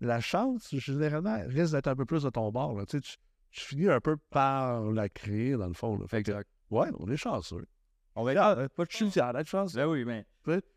la 0.00 0.20
chance, 0.20 0.74
généralement, 0.74 1.38
risque 1.46 1.72
d'être 1.72 1.86
un 1.86 1.96
peu 1.96 2.04
plus 2.04 2.24
de 2.24 2.30
ton 2.30 2.50
bord. 2.50 2.76
Tu, 2.86 2.98
sais, 2.98 3.00
tu, 3.00 3.16
tu, 3.50 3.60
finis 3.60 3.88
un 3.88 4.00
peu 4.00 4.16
par 4.30 4.82
la 4.90 5.08
créer, 5.08 5.56
dans 5.56 5.68
le 5.68 5.74
fond. 5.74 5.96
Là. 5.96 6.06
Fait 6.08 6.18
exact. 6.18 6.48
Que, 6.70 6.74
ouais, 6.74 6.88
on 6.98 7.08
est 7.08 7.16
chanceux. 7.16 7.66
On 8.14 8.24
va 8.24 8.32
être... 8.32 8.68
pas 8.74 8.84
suis 8.88 9.10
fier 9.10 9.32
d'être 9.32 9.46
chanceux. 9.46 9.78
Ben 9.78 9.86
oui, 9.86 10.04
mais. 10.04 10.26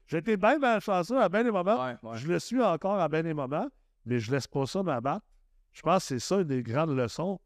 J'ai 0.08 0.18
été 0.18 0.38
bien, 0.38 0.60
bien 0.60 0.80
chanceux 0.80 1.20
à 1.20 1.28
bien 1.28 1.44
des 1.44 1.52
moments. 1.52 1.84
Ouais, 1.84 1.96
ouais. 2.04 2.18
Je 2.18 2.28
le 2.28 2.40
suis 2.40 2.62
encore 2.62 3.00
à 3.00 3.10
bien 3.10 3.24
des 3.24 3.34
moments, 3.34 3.68
mais 4.06 4.20
je 4.20 4.32
laisse 4.32 4.48
pas 4.48 4.66
ça 4.68 4.84
m'abattre. 4.84 5.26
Je 5.74 5.82
pense 5.82 6.04
que 6.04 6.08
c'est 6.08 6.20
ça 6.20 6.36
une 6.38 6.48
des 6.48 6.64
grandes 6.64 6.96
leçons. 6.96 7.40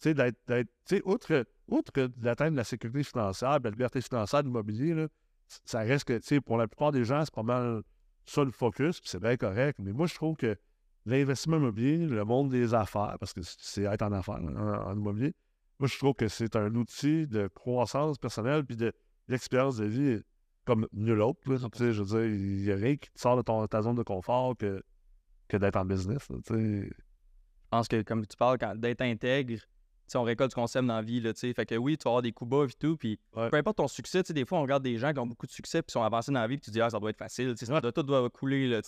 Tu 0.00 0.10
sais, 0.10 0.14
d'être. 0.14 0.70
Outre, 1.04 1.44
outre 1.68 1.92
d'atteindre 2.16 2.56
la 2.56 2.64
sécurité 2.64 3.02
financière, 3.02 3.58
la 3.62 3.70
liberté 3.70 4.00
financière 4.00 4.42
de 4.42 4.48
l'immobilier, 4.48 5.06
ça 5.64 5.80
reste 5.80 6.04
que, 6.04 6.18
tu 6.18 6.26
sais, 6.26 6.40
pour 6.40 6.56
la 6.56 6.68
plupart 6.68 6.92
des 6.92 7.04
gens, 7.04 7.24
c'est 7.24 7.34
pas 7.34 7.42
mal 7.42 7.82
ça 8.26 8.44
le 8.44 8.50
focus, 8.50 9.00
puis 9.00 9.08
c'est 9.08 9.20
bien 9.20 9.36
correct. 9.36 9.78
Mais 9.80 9.92
moi, 9.92 10.06
je 10.06 10.14
trouve 10.14 10.36
que 10.36 10.56
l'investissement 11.06 11.56
immobilier, 11.56 12.06
le 12.06 12.24
monde 12.24 12.50
des 12.50 12.74
affaires, 12.74 13.16
parce 13.18 13.32
que 13.32 13.40
c'est 13.42 13.82
être 13.82 14.02
en 14.02 14.12
affaires, 14.12 14.36
en, 14.36 14.94
immobilier, 14.94 15.34
moi, 15.78 15.88
je 15.88 15.98
trouve 15.98 16.14
que 16.14 16.28
c'est 16.28 16.56
un 16.56 16.74
outil 16.74 17.26
de 17.26 17.48
croissance 17.48 18.18
personnelle 18.18 18.64
puis 18.64 18.76
d'expérience 19.28 19.76
de, 19.76 19.84
vie 19.84 20.20
comme 20.64 20.88
nul 20.92 21.20
autre. 21.20 21.40
je 21.46 22.02
veux 22.02 22.04
dire, 22.04 22.24
il 22.24 22.62
n'y 22.62 22.70
a 22.70 22.76
rien 22.76 22.96
qui 22.96 23.10
te 23.10 23.20
sort 23.20 23.36
de 23.36 23.42
ton, 23.42 23.66
ta 23.66 23.82
zone 23.82 23.96
de 23.96 24.02
confort 24.02 24.56
que, 24.56 24.82
que 25.48 25.56
d'être 25.56 25.76
en 25.76 25.84
business. 25.84 26.26
je 26.48 26.88
pense 27.70 27.88
que, 27.88 28.02
comme 28.02 28.24
tu 28.26 28.36
parles, 28.36 28.58
d'être 28.78 29.02
intègre, 29.02 29.60
on 30.14 30.22
récolte 30.22 30.50
ce 30.50 30.54
qu'on 30.54 30.66
sème 30.66 30.86
dans 30.86 30.96
la 30.96 31.02
vie. 31.02 31.20
Là, 31.20 31.32
fait 31.34 31.66
que 31.66 31.74
oui, 31.76 31.96
tu 31.96 32.04
vas 32.04 32.10
avoir 32.10 32.22
des 32.22 32.32
coups 32.32 32.50
bas 32.50 32.64
et 32.64 32.72
tout. 32.78 32.96
Puis 32.96 33.18
peu 33.32 33.56
importe 33.56 33.78
ton 33.78 33.88
succès, 33.88 34.22
des 34.22 34.44
fois, 34.44 34.58
on 34.58 34.62
regarde 34.62 34.82
des 34.82 34.98
gens 34.98 35.12
qui 35.12 35.18
ont 35.18 35.26
beaucoup 35.26 35.46
de 35.46 35.52
succès 35.52 35.82
puis 35.82 35.92
sont 35.92 36.02
avancés 36.02 36.32
dans 36.32 36.40
la 36.40 36.46
vie. 36.46 36.56
Puis 36.56 36.66
tu 36.66 36.70
dis, 36.70 36.80
ah, 36.80 36.90
ça 36.90 36.98
doit 36.98 37.10
être 37.10 37.18
facile. 37.18 37.54
Ça 37.56 37.80
doit, 37.80 37.92
tout 37.92 38.02
doit 38.02 38.28
couler. 38.30 38.68
Là, 38.68 38.80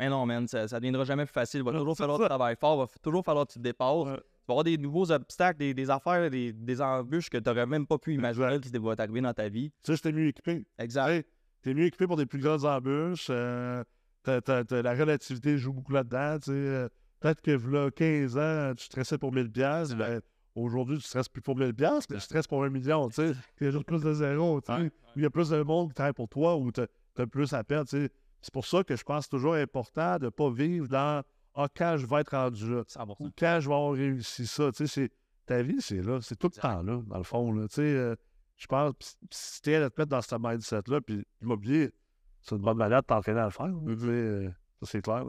mais 0.00 0.08
non, 0.08 0.24
man, 0.24 0.48
ça 0.48 0.62
ne 0.62 0.66
deviendra 0.66 1.04
jamais 1.04 1.26
plus 1.26 1.32
facile. 1.32 1.60
Il 1.60 1.64
va 1.64 1.72
toujours 1.72 1.96
falloir 1.96 2.18
travailler 2.18 2.56
fort. 2.56 2.76
Il 2.76 2.80
va 2.80 2.86
toujours 3.02 3.22
falloir 3.22 3.46
que 3.46 3.52
tu 3.52 3.58
te 3.58 3.62
dépasses. 3.62 4.04
Tu 4.04 4.46
vas 4.48 4.52
avoir 4.54 4.64
des 4.64 4.78
nouveaux 4.78 5.12
obstacles, 5.12 5.58
des, 5.58 5.90
affaires, 5.90 6.30
des, 6.30 6.54
des, 6.54 6.80
embûches 6.80 7.28
que 7.28 7.36
tu 7.36 7.48
n'aurais 7.48 7.66
même 7.66 7.86
pas 7.86 7.98
pu 7.98 8.14
imaginer 8.14 8.58
qui 8.60 8.70
vont 8.70 8.94
t'arriver 8.94 9.20
dans 9.20 9.34
ta 9.34 9.50
vie. 9.50 9.70
Tu 9.82 9.92
sais, 9.92 9.96
je 9.96 10.02
t'ai 10.02 10.12
mieux 10.12 10.28
équipé. 10.28 10.64
Exact. 10.78 11.26
Tu 11.62 11.70
es 11.70 11.74
mieux 11.74 11.84
équipé 11.84 12.06
pour 12.06 12.16
des 12.16 12.24
plus 12.24 12.40
grandes 12.40 12.64
embûches. 12.64 13.26
Euh, 13.28 13.84
la 14.26 14.94
relativité 14.94 15.58
joue 15.58 15.74
beaucoup 15.74 15.92
là-dedans. 15.92 16.38
Euh, 16.48 16.88
peut-être 17.20 17.42
que 17.42 17.50
là, 17.50 17.90
15 17.90 18.38
ans, 18.38 18.72
tu 18.74 18.84
stressais 18.86 19.18
pour 19.18 19.32
1000$. 19.32 19.94
Ben, 19.96 20.22
Aujourd'hui, 20.54 20.98
tu 20.98 21.04
stresses 21.04 21.28
plus 21.28 21.42
pour 21.42 21.56
1000$, 21.56 22.06
mais 22.10 22.16
tu 22.16 22.20
stresses 22.20 22.46
pour 22.46 22.64
un 22.64 22.70
million. 22.70 23.08
Tu 23.08 23.14
sais. 23.14 23.32
Il 23.60 23.66
y 23.66 23.68
a 23.68 23.70
juste 23.70 23.86
plus 23.86 24.02
de 24.02 24.12
zéro. 24.12 24.60
Tu 24.60 24.72
sais. 24.72 24.90
Il 25.16 25.22
y 25.22 25.26
a 25.26 25.30
plus 25.30 25.48
de 25.50 25.62
monde 25.62 25.88
qui 25.88 25.94
travaille 25.94 26.12
pour 26.12 26.28
toi 26.28 26.56
ou 26.56 26.72
tu 26.72 26.80
as, 26.80 27.26
plus 27.26 27.52
à 27.52 27.62
perdre. 27.62 27.88
Tu 27.88 28.04
sais. 28.04 28.10
C'est 28.42 28.52
pour 28.52 28.66
ça 28.66 28.82
que 28.82 28.96
je 28.96 29.04
pense 29.04 29.18
que 29.18 29.24
c'est 29.24 29.36
toujours 29.36 29.54
important 29.54 30.18
de 30.18 30.24
ne 30.24 30.30
pas 30.30 30.50
vivre 30.50 30.88
dans 30.88 31.22
Ah, 31.54 31.68
quand 31.74 31.96
je 31.98 32.06
vais 32.06 32.20
être 32.20 32.36
rendu 32.36 32.74
là, 32.74 32.82
ou 33.18 33.28
quand 33.38 33.58
je 33.60 33.68
vais 33.68 33.74
avoir 33.74 33.92
réussi 33.92 34.46
ça. 34.46 34.72
Tu 34.72 34.86
sais, 34.86 35.10
ta 35.46 35.62
vie, 35.62 35.80
c'est 35.80 36.02
là. 36.02 36.20
C'est 36.20 36.36
tout 36.36 36.50
le 36.54 36.60
temps 36.60 36.82
là, 36.82 37.00
dans 37.06 37.18
le 37.18 37.24
fond. 37.24 37.52
Là. 37.52 37.68
Tu 37.68 37.76
sais, 37.76 37.82
euh, 37.82 38.16
je 38.56 38.66
pense, 38.66 38.94
si 39.30 39.62
tu 39.62 39.70
es 39.70 39.76
à 39.76 39.90
te 39.90 40.00
mettre 40.00 40.10
dans 40.10 40.22
ce 40.22 40.36
mindset-là, 40.36 41.00
puis 41.00 41.24
l'immobilier, 41.40 41.92
c'est 42.40 42.56
une 42.56 42.62
bonne 42.62 42.76
manière 42.76 43.02
de 43.02 43.06
t'entraîner 43.06 43.40
à 43.40 43.44
le 43.44 43.50
faire. 43.50 43.66
Euh, 43.66 44.50
ça, 44.80 44.86
c'est 44.86 45.02
clair. 45.02 45.24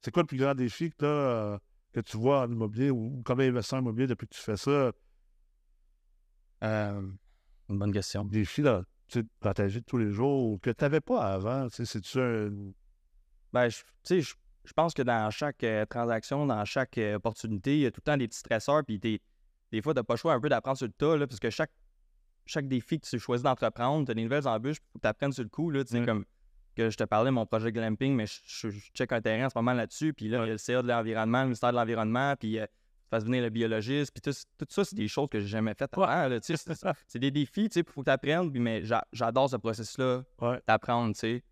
C'est 0.00 0.10
quoi 0.12 0.22
le 0.22 0.26
plus 0.26 0.38
grand 0.38 0.54
défi 0.54 0.90
que 0.90 0.96
tu 0.98 1.04
as 1.04 1.60
que 1.92 2.00
tu 2.00 2.16
vois 2.16 2.42
en 2.42 2.50
immobilier 2.50 2.90
ou 2.90 3.22
comme 3.24 3.40
investisseur 3.40 3.80
immobilier 3.80 4.06
depuis 4.06 4.26
que 4.26 4.34
tu 4.34 4.40
fais 4.40 4.56
ça? 4.56 4.92
Euh, 6.62 7.02
une 7.68 7.78
bonne 7.78 7.92
question. 7.92 8.24
Défi 8.24 8.62
dans, 8.62 8.82
dans 9.40 9.52
ta 9.52 9.66
vie 9.66 9.80
de 9.80 9.84
tous 9.84 9.98
les 9.98 10.10
jours 10.10 10.60
que 10.60 10.70
tu 10.70 10.84
n'avais 10.84 11.00
pas 11.00 11.34
avant. 11.34 11.68
C'est-tu 11.70 12.20
un. 12.20 12.50
Ben, 13.52 13.68
tu 13.68 13.82
sais, 14.02 14.20
je 14.64 14.72
pense 14.72 14.94
que 14.94 15.02
dans 15.02 15.30
chaque 15.30 15.62
euh, 15.64 15.84
transaction, 15.86 16.46
dans 16.46 16.64
chaque 16.64 16.96
euh, 16.98 17.16
opportunité, 17.16 17.76
il 17.76 17.80
y 17.82 17.86
a 17.86 17.90
tout 17.90 18.00
le 18.04 18.10
temps 18.10 18.16
des 18.16 18.28
petits 18.28 18.38
stresseurs. 18.38 18.82
Puis 18.84 18.98
des 18.98 19.20
fois, 19.82 19.92
tu 19.92 19.98
n'as 19.98 20.04
pas 20.04 20.14
le 20.14 20.18
choix 20.18 20.32
un 20.34 20.40
peu 20.40 20.48
d'apprendre 20.48 20.78
sur 20.78 20.86
le 20.86 20.92
tas, 20.92 21.16
là, 21.16 21.26
parce 21.26 21.40
que 21.40 21.50
chaque, 21.50 21.72
chaque 22.46 22.68
défi 22.68 23.00
que 23.00 23.06
tu 23.06 23.18
choisis 23.18 23.42
d'entreprendre, 23.42 24.06
tu 24.06 24.12
as 24.12 24.14
des 24.14 24.22
nouvelles 24.22 24.48
embûches 24.48 24.80
pour 24.80 24.92
que 24.94 25.00
tu 25.00 25.08
apprennes 25.08 25.32
sur 25.32 25.42
le 25.42 25.50
coup. 25.50 25.70
Là, 25.70 25.82
comme 26.04 26.24
que 26.74 26.90
je 26.90 26.96
te 26.96 27.04
parlais, 27.04 27.30
mon 27.30 27.46
projet 27.46 27.72
glamping, 27.72 28.14
mais 28.14 28.26
je, 28.26 28.68
check 28.94 29.12
un 29.12 29.20
terrain 29.20 29.46
en 29.46 29.50
ce 29.50 29.58
moment 29.58 29.72
là-dessus. 29.72 30.12
Puis 30.12 30.28
là, 30.28 30.44
il 30.44 30.46
y 30.46 30.50
a 30.50 30.52
le 30.52 30.58
CA 30.58 30.82
de 30.82 30.88
l'environnement, 30.88 31.40
le 31.40 31.46
ministère 31.46 31.70
de 31.70 31.76
l'Environnement, 31.76 32.34
puis 32.38 32.58
euh, 32.58 32.66
fasses 33.10 33.24
venir 33.24 33.42
le 33.42 33.50
biologiste. 33.50 34.12
Puis 34.12 34.22
tout, 34.22 34.66
ça, 34.68 34.84
c'est 34.84 34.96
des 34.96 35.08
choses 35.08 35.28
que 35.28 35.40
j'ai 35.40 35.48
jamais 35.48 35.74
faites 35.74 35.90
avant. 35.96 36.38
c'est 37.06 37.18
des 37.18 37.30
défis, 37.30 37.68
tu 37.68 37.74
sais, 37.74 37.80
il 37.80 37.92
faut 37.92 38.00
que 38.00 38.06
tu 38.06 38.10
apprennes. 38.10 38.50
mais 38.54 38.82
j'adore 39.12 39.50
ce 39.50 39.56
processus-là 39.56 40.22
d'apprendre, 40.66 41.14
tu 41.14 41.20
sais. 41.20 41.44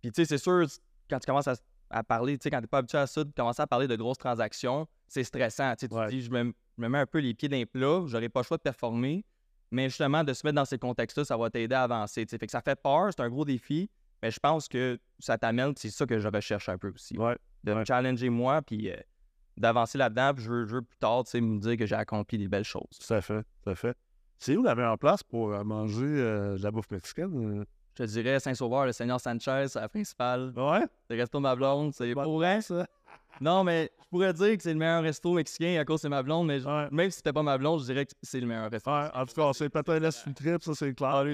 Puis 0.00 0.12
tu 0.12 0.22
sais, 0.22 0.24
c'est 0.24 0.38
sûr, 0.38 0.66
quand 1.08 1.18
tu 1.18 1.26
commences 1.26 1.48
à, 1.90 2.02
parler, 2.04 2.38
tu 2.38 2.44
sais, 2.44 2.50
quand 2.50 2.58
tu 2.58 2.62
n'es 2.62 2.68
pas 2.68 2.78
habitué 2.78 2.98
à 2.98 3.06
ça, 3.06 3.24
de 3.24 3.32
commencer 3.32 3.62
à 3.62 3.66
parler 3.66 3.86
de 3.86 3.96
grosses 3.96 4.18
transactions, 4.18 4.86
c'est 5.08 5.24
stressant. 5.24 5.74
Tu 5.76 5.88
te 5.88 6.08
dis, 6.08 6.22
je 6.22 6.30
me, 6.30 6.52
mets 6.76 6.98
un 6.98 7.06
peu 7.06 7.18
les 7.18 7.34
pieds 7.34 7.48
dans 7.48 7.56
les 7.56 7.66
plats, 7.66 8.02
j'aurais 8.06 8.28
pas 8.28 8.40
le 8.40 8.44
choix 8.44 8.56
de 8.56 8.62
performer. 8.62 9.24
Mais 9.70 9.88
justement, 9.88 10.22
de 10.22 10.32
se 10.32 10.46
mettre 10.46 10.56
dans 10.56 10.64
ces 10.64 10.78
contextes-là, 10.78 11.24
ça 11.24 11.36
va 11.36 11.50
t'aider 11.50 11.74
à 11.74 11.82
avancer. 11.82 12.24
Fait 12.26 12.38
que 12.38 12.50
ça 12.50 12.60
fait 12.60 12.80
peur, 12.80 13.10
c'est 13.10 13.22
un 13.22 13.28
gros 13.28 13.44
défi. 13.44 13.90
Mais 14.24 14.30
je 14.30 14.40
pense 14.40 14.68
que 14.68 14.98
ça 15.18 15.36
t'amène, 15.36 15.74
c'est 15.76 15.90
ça 15.90 16.06
que 16.06 16.18
je 16.18 16.26
recherche 16.26 16.70
un 16.70 16.78
peu 16.78 16.90
aussi. 16.94 17.14
De 17.62 17.74
me 17.74 17.84
challenger 17.84 18.30
moi, 18.30 18.62
puis 18.62 18.90
euh, 18.90 18.96
d'avancer 19.58 19.98
là-dedans, 19.98 20.32
puis 20.32 20.44
je 20.44 20.50
veux, 20.50 20.80
plus 20.80 20.96
tard, 20.96 21.24
me 21.34 21.58
dire 21.58 21.76
que 21.76 21.84
j'ai 21.84 21.94
accompli 21.94 22.38
des 22.38 22.48
belles 22.48 22.64
choses. 22.64 22.98
À 23.10 23.20
fait, 23.20 23.44
à 23.66 23.74
fait. 23.74 23.94
C'est 24.38 24.56
où 24.56 24.62
la 24.62 24.74
meilleure 24.74 24.98
place 24.98 25.22
pour 25.22 25.52
euh, 25.52 25.62
manger 25.62 26.06
euh, 26.06 26.56
de 26.56 26.62
la 26.62 26.70
bouffe 26.70 26.90
mexicaine? 26.90 27.66
Je 27.98 28.02
te 28.02 28.08
dirais 28.08 28.40
Saint-Sauveur, 28.40 28.86
le 28.86 28.92
Seigneur 28.92 29.20
Sanchez, 29.20 29.66
la 29.74 29.90
principale. 29.90 30.54
Ouais? 30.56 30.86
Le 31.10 31.16
resto 31.16 31.36
de 31.36 31.42
ma 31.42 31.54
blonde, 31.54 31.92
c'est 31.92 32.14
pour 32.14 32.40
rien, 32.40 32.62
ça? 32.62 32.86
Non, 33.42 33.62
mais 33.62 33.90
je 34.04 34.08
pourrais 34.08 34.32
dire 34.32 34.56
que 34.56 34.62
c'est 34.62 34.72
le 34.72 34.78
meilleur 34.78 35.02
resto 35.02 35.34
mexicain 35.34 35.78
à 35.78 35.84
cause 35.84 36.00
de 36.00 36.08
ma 36.08 36.22
blonde, 36.22 36.46
mais 36.46 36.60
même 36.90 37.10
si 37.10 37.18
c'était 37.18 37.34
pas 37.34 37.42
ma 37.42 37.58
blonde, 37.58 37.80
je 37.80 37.84
dirais 37.84 38.06
que 38.06 38.12
c'est 38.22 38.40
le 38.40 38.46
meilleur 38.46 38.70
resto. 38.70 38.90
Ouais, 38.90 39.10
en 39.12 39.26
tout 39.26 39.34
cas, 39.34 39.50
c'est 39.52 39.68
peut-être 39.68 39.98
la 39.98 40.12
trip, 40.12 40.62
ça, 40.62 40.74
c'est 40.74 40.94
clair. 40.94 41.10
Ah, 41.10 41.24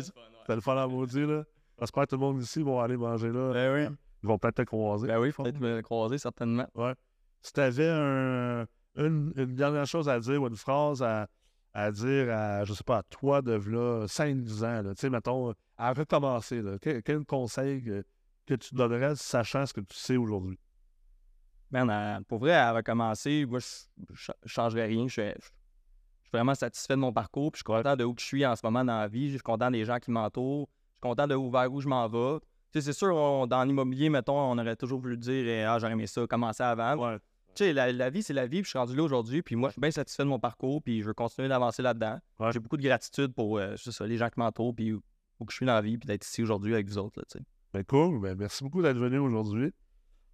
c'est 0.45 0.55
le 0.57 0.61
fun 0.61 0.77
à 0.77 0.89
maudit, 0.89 1.25
là. 1.25 1.45
J'espère 1.81 2.05
que 2.05 2.11
tout 2.11 2.17
le 2.17 2.21
monde 2.21 2.43
ici 2.43 2.63
va 2.63 2.83
aller 2.83 2.97
manger 2.97 3.31
là. 3.31 3.53
Ben 3.53 3.75
oui. 3.75 3.97
Ils 4.23 4.29
vont 4.29 4.39
peut-être 4.39 4.57
te 4.57 4.63
croiser. 4.63 5.07
Ben 5.07 5.19
oui, 5.19 5.29
il 5.29 5.33
faut 5.33 5.43
peut-être 5.43 5.61
me 5.61 5.81
croiser, 5.81 6.19
certainement. 6.19 6.67
Ouais. 6.75 6.95
Si 7.41 7.53
tu 7.55 7.61
avais 7.61 7.89
un, 7.89 8.67
une, 8.97 9.33
dernière 9.33 9.87
chose 9.87 10.09
à 10.09 10.21
dire 10.21 10.43
ou 10.43 10.47
une 10.47 10.57
phrase 10.57 11.03
à, 11.03 11.27
à 11.73 11.91
dire 11.91 12.31
à, 12.31 12.65
je 12.65 12.75
sais 12.75 12.85
pas, 12.85 12.99
à 12.99 13.03
toi 13.05 13.41
de 13.41 13.53
là, 13.53 14.05
5-10 14.07 14.65
ans, 14.65 14.83
tu 14.91 15.01
sais, 15.01 15.09
mettons, 15.09 15.55
à 15.79 15.93
recommencer, 15.95 16.61
là, 16.61 16.77
quel, 16.79 17.25
conseil 17.25 17.83
que, 17.83 18.05
tu 18.55 18.75
donnerais 18.75 19.15
sachant 19.17 19.65
ce 19.65 19.73
que 19.73 19.81
tu 19.81 19.97
sais 19.97 20.17
aujourd'hui? 20.17 20.59
Ben, 21.71 22.21
pour 22.29 22.41
vrai, 22.41 22.53
à 22.53 22.73
recommencer, 22.73 23.47
moi, 23.47 23.61
je 23.61 24.33
ne 24.33 24.49
changerais 24.49 24.87
rien. 24.87 25.07
Je 25.07 25.13
suis, 25.13 25.53
vraiment 26.33 26.55
satisfait 26.55 26.95
de 26.95 26.99
mon 26.99 27.13
parcours. 27.13 27.53
Puis 27.53 27.61
je 27.61 27.73
suis 27.73 27.77
content 27.77 27.97
de 27.97 28.05
où 28.05 28.15
je 28.19 28.25
suis 28.25 28.45
en 28.45 28.57
ce 28.57 28.61
moment 28.65 28.85
dans 28.85 28.99
la 28.99 29.09
vie. 29.09 29.29
Je 29.29 29.35
suis 29.35 29.43
content 29.43 29.71
des 29.71 29.85
gens 29.85 29.99
qui 29.99 30.11
m'entourent 30.11 30.69
content 31.01 31.27
de 31.27 31.35
où, 31.35 31.51
vers 31.51 31.73
où 31.73 31.81
je 31.81 31.89
m'en 31.89 32.09
vais. 32.09 32.39
c'est 32.73 32.93
sûr, 32.93 33.47
dans 33.49 33.65
l'immobilier, 33.65 34.11
mettons, 34.11 34.39
on 34.39 34.59
aurait 34.59 34.77
toujours 34.77 35.01
voulu 35.01 35.17
dire 35.17 35.47
eh, 35.47 35.65
Ah, 35.65 35.79
j'aurais 35.79 35.93
aimé 35.93 36.07
ça, 36.07 36.27
commencer 36.27 36.63
avant. 36.63 36.97
Ouais. 36.97 37.19
Tu 37.55 37.65
sais, 37.65 37.73
la, 37.73 38.11
vie, 38.11 38.23
c'est 38.23 38.33
la 38.33 38.47
vie, 38.47 38.59
puis 38.59 38.67
je 38.67 38.71
suis 38.71 38.79
rendu 38.79 38.95
là 38.95 39.03
aujourd'hui, 39.03 39.43
puis 39.43 39.57
moi, 39.57 39.71
je 39.71 39.73
suis 39.73 39.81
bien 39.81 39.91
satisfait 39.91 40.23
de 40.23 40.29
mon 40.29 40.39
parcours, 40.39 40.83
puis 40.83 41.01
je 41.01 41.07
veux 41.07 41.15
continuer 41.15 41.49
d'avancer 41.49 41.83
là-dedans. 41.83 42.19
J'ai 42.53 42.61
beaucoup 42.61 42.77
de 42.77 42.83
gratitude 42.83 43.35
pour 43.35 43.59
euh, 43.59 43.75
ça, 43.77 44.07
les 44.07 44.17
gens 44.17 44.29
qui 44.29 44.39
m'entourent, 44.39 44.75
puis 44.75 44.93
où, 44.93 45.01
que 45.45 45.51
je 45.51 45.57
suis 45.57 45.67
dans 45.67 45.75
la 45.75 45.81
vie, 45.81 45.99
puis 45.99 46.07
d'être 46.07 46.25
ici 46.25 46.43
aujourd'hui 46.43 46.75
avec 46.75 46.87
vous 46.87 46.99
autres. 46.99 47.19
Là, 47.19 47.25
sais. 47.29 47.41
ben 47.73 47.83
cool, 47.85 48.21
ben, 48.21 48.37
merci 48.39 48.63
beaucoup 48.63 48.83
d'être 48.83 48.99
venu 48.99 49.19
aujourd'hui. 49.19 49.73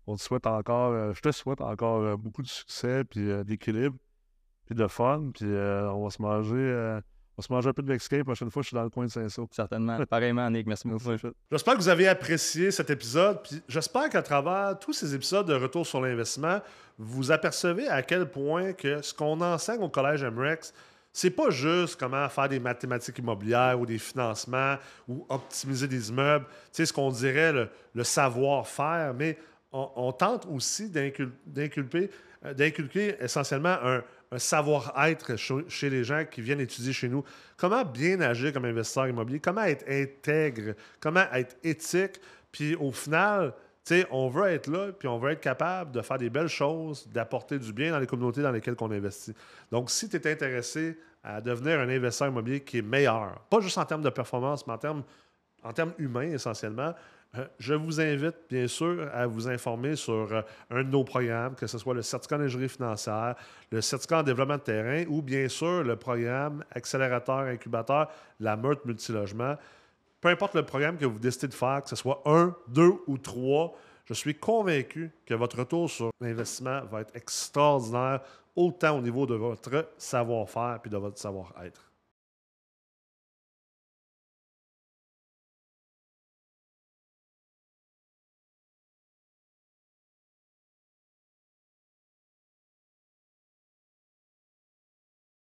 On 0.06 0.16
te 0.16 0.20
souhaite 0.20 0.46
encore, 0.46 0.92
euh, 0.92 1.12
je 1.14 1.20
te 1.20 1.32
souhaite 1.32 1.62
encore 1.62 2.02
euh, 2.02 2.16
beaucoup 2.16 2.42
de 2.42 2.48
succès, 2.48 3.04
puis 3.04 3.44
d'équilibre, 3.44 3.96
puis 4.66 4.74
de 4.74 4.86
fun, 4.86 5.30
puis 5.32 5.46
on 5.46 6.04
va 6.04 6.10
se 6.10 6.20
manger 6.20 7.00
on 7.38 7.42
se 7.42 7.52
mange 7.52 7.66
un 7.66 7.72
peu 7.72 7.82
de 7.82 7.88
mexicain. 7.88 8.18
La 8.18 8.24
prochaine 8.24 8.50
fois, 8.50 8.62
je 8.62 8.68
suis 8.68 8.74
dans 8.74 8.82
le 8.82 8.90
coin 8.90 9.04
de 9.04 9.10
Saint-Saul. 9.10 9.46
Certainement. 9.50 9.98
Pareillement, 10.10 10.48
Nick. 10.50 10.66
Merci 10.66 10.88
beaucoup. 10.88 11.12
J'espère 11.50 11.74
que 11.74 11.78
vous 11.78 11.88
avez 11.88 12.08
apprécié 12.08 12.70
cet 12.70 12.88
épisode. 12.90 13.42
Puis 13.42 13.62
j'espère 13.68 14.08
qu'à 14.08 14.22
travers 14.22 14.78
tous 14.78 14.92
ces 14.92 15.14
épisodes 15.14 15.46
de 15.46 15.54
Retour 15.54 15.86
sur 15.86 16.00
l'investissement, 16.00 16.60
vous 16.98 17.30
apercevez 17.30 17.88
à 17.88 18.02
quel 18.02 18.30
point 18.30 18.72
que 18.72 19.02
ce 19.02 19.12
qu'on 19.12 19.40
enseigne 19.42 19.82
au 19.82 19.88
Collège 19.88 20.24
MREX, 20.24 20.72
c'est 21.12 21.30
pas 21.30 21.50
juste 21.50 21.98
comment 21.98 22.28
faire 22.28 22.48
des 22.48 22.60
mathématiques 22.60 23.18
immobilières 23.18 23.80
ou 23.80 23.86
des 23.86 23.98
financements 23.98 24.76
ou 25.08 25.24
optimiser 25.28 25.88
des 25.88 26.10
immeubles. 26.10 26.44
Tu 26.46 26.52
sais, 26.72 26.86
ce 26.86 26.92
qu'on 26.92 27.10
dirait 27.10 27.52
le, 27.94 28.04
savoir-faire, 28.04 29.14
mais 29.14 29.38
on, 29.72 30.12
tente 30.12 30.46
aussi 30.46 30.90
d'inculper 30.90 32.10
euh, 32.44 32.54
d'inculquer 32.54 33.16
essentiellement 33.20 33.76
un, 33.82 34.02
un 34.32 34.38
savoir-être 34.38 35.36
chez 35.36 35.90
les 35.90 36.04
gens 36.04 36.24
qui 36.30 36.40
viennent 36.40 36.60
étudier 36.60 36.92
chez 36.92 37.08
nous. 37.08 37.24
Comment 37.56 37.84
bien 37.84 38.20
agir 38.20 38.52
comme 38.52 38.64
investisseur 38.64 39.08
immobilier, 39.08 39.40
comment 39.40 39.62
être 39.62 39.84
intègre, 39.88 40.74
comment 41.00 41.24
être 41.32 41.56
éthique, 41.62 42.20
puis 42.50 42.74
au 42.74 42.90
final, 42.92 43.54
on 44.10 44.28
veut 44.28 44.48
être 44.48 44.66
là, 44.66 44.92
puis 44.92 45.06
on 45.06 45.18
veut 45.18 45.30
être 45.30 45.40
capable 45.40 45.92
de 45.92 46.02
faire 46.02 46.18
des 46.18 46.30
belles 46.30 46.48
choses, 46.48 47.06
d'apporter 47.08 47.58
du 47.58 47.72
bien 47.72 47.92
dans 47.92 48.00
les 48.00 48.06
communautés 48.06 48.42
dans 48.42 48.50
lesquelles 48.50 48.76
on 48.80 48.90
investit. 48.90 49.32
Donc, 49.70 49.90
si 49.90 50.08
tu 50.08 50.16
es 50.16 50.32
intéressé 50.32 50.98
à 51.22 51.40
devenir 51.40 51.78
un 51.78 51.88
investisseur 51.88 52.28
immobilier 52.28 52.60
qui 52.60 52.78
est 52.78 52.82
meilleur, 52.82 53.40
pas 53.48 53.60
juste 53.60 53.78
en 53.78 53.84
termes 53.84 54.02
de 54.02 54.10
performance, 54.10 54.66
mais 54.66 54.72
en 54.72 54.78
termes, 54.78 55.02
en 55.62 55.72
termes 55.72 55.92
humains 55.98 56.32
essentiellement, 56.32 56.94
je 57.58 57.74
vous 57.74 58.00
invite 58.00 58.36
bien 58.48 58.66
sûr 58.66 59.08
à 59.12 59.26
vous 59.26 59.48
informer 59.48 59.96
sur 59.96 60.32
euh, 60.32 60.42
un 60.70 60.82
de 60.82 60.88
nos 60.88 61.04
programmes, 61.04 61.54
que 61.54 61.66
ce 61.66 61.78
soit 61.78 61.94
le 61.94 62.02
certificat 62.02 62.38
d'ingénierie 62.38 62.68
financière, 62.68 63.34
le 63.70 63.80
certificat 63.80 64.20
en 64.20 64.22
développement 64.22 64.56
de 64.56 64.62
terrain 64.62 65.04
ou 65.08 65.22
bien 65.22 65.48
sûr 65.48 65.82
le 65.82 65.96
programme 65.96 66.64
accélérateur, 66.70 67.40
incubateur, 67.40 68.10
la 68.40 68.56
meute 68.56 68.84
multilogement. 68.84 69.56
Peu 70.20 70.28
importe 70.28 70.54
le 70.54 70.64
programme 70.64 70.96
que 70.96 71.06
vous 71.06 71.18
décidez 71.18 71.48
de 71.48 71.54
faire, 71.54 71.82
que 71.82 71.88
ce 71.88 71.96
soit 71.96 72.22
un, 72.26 72.54
deux 72.68 72.92
ou 73.06 73.18
trois, 73.18 73.74
je 74.06 74.14
suis 74.14 74.34
convaincu 74.34 75.10
que 75.24 75.34
votre 75.34 75.58
retour 75.58 75.90
sur 75.90 76.10
l'investissement 76.20 76.82
va 76.84 77.00
être 77.00 77.14
extraordinaire, 77.14 78.20
autant 78.54 78.98
au 78.98 79.00
niveau 79.00 79.26
de 79.26 79.34
votre 79.34 79.90
savoir-faire 79.98 80.78
puis 80.80 80.90
de 80.90 80.96
votre 80.96 81.18
savoir-être. 81.18 81.90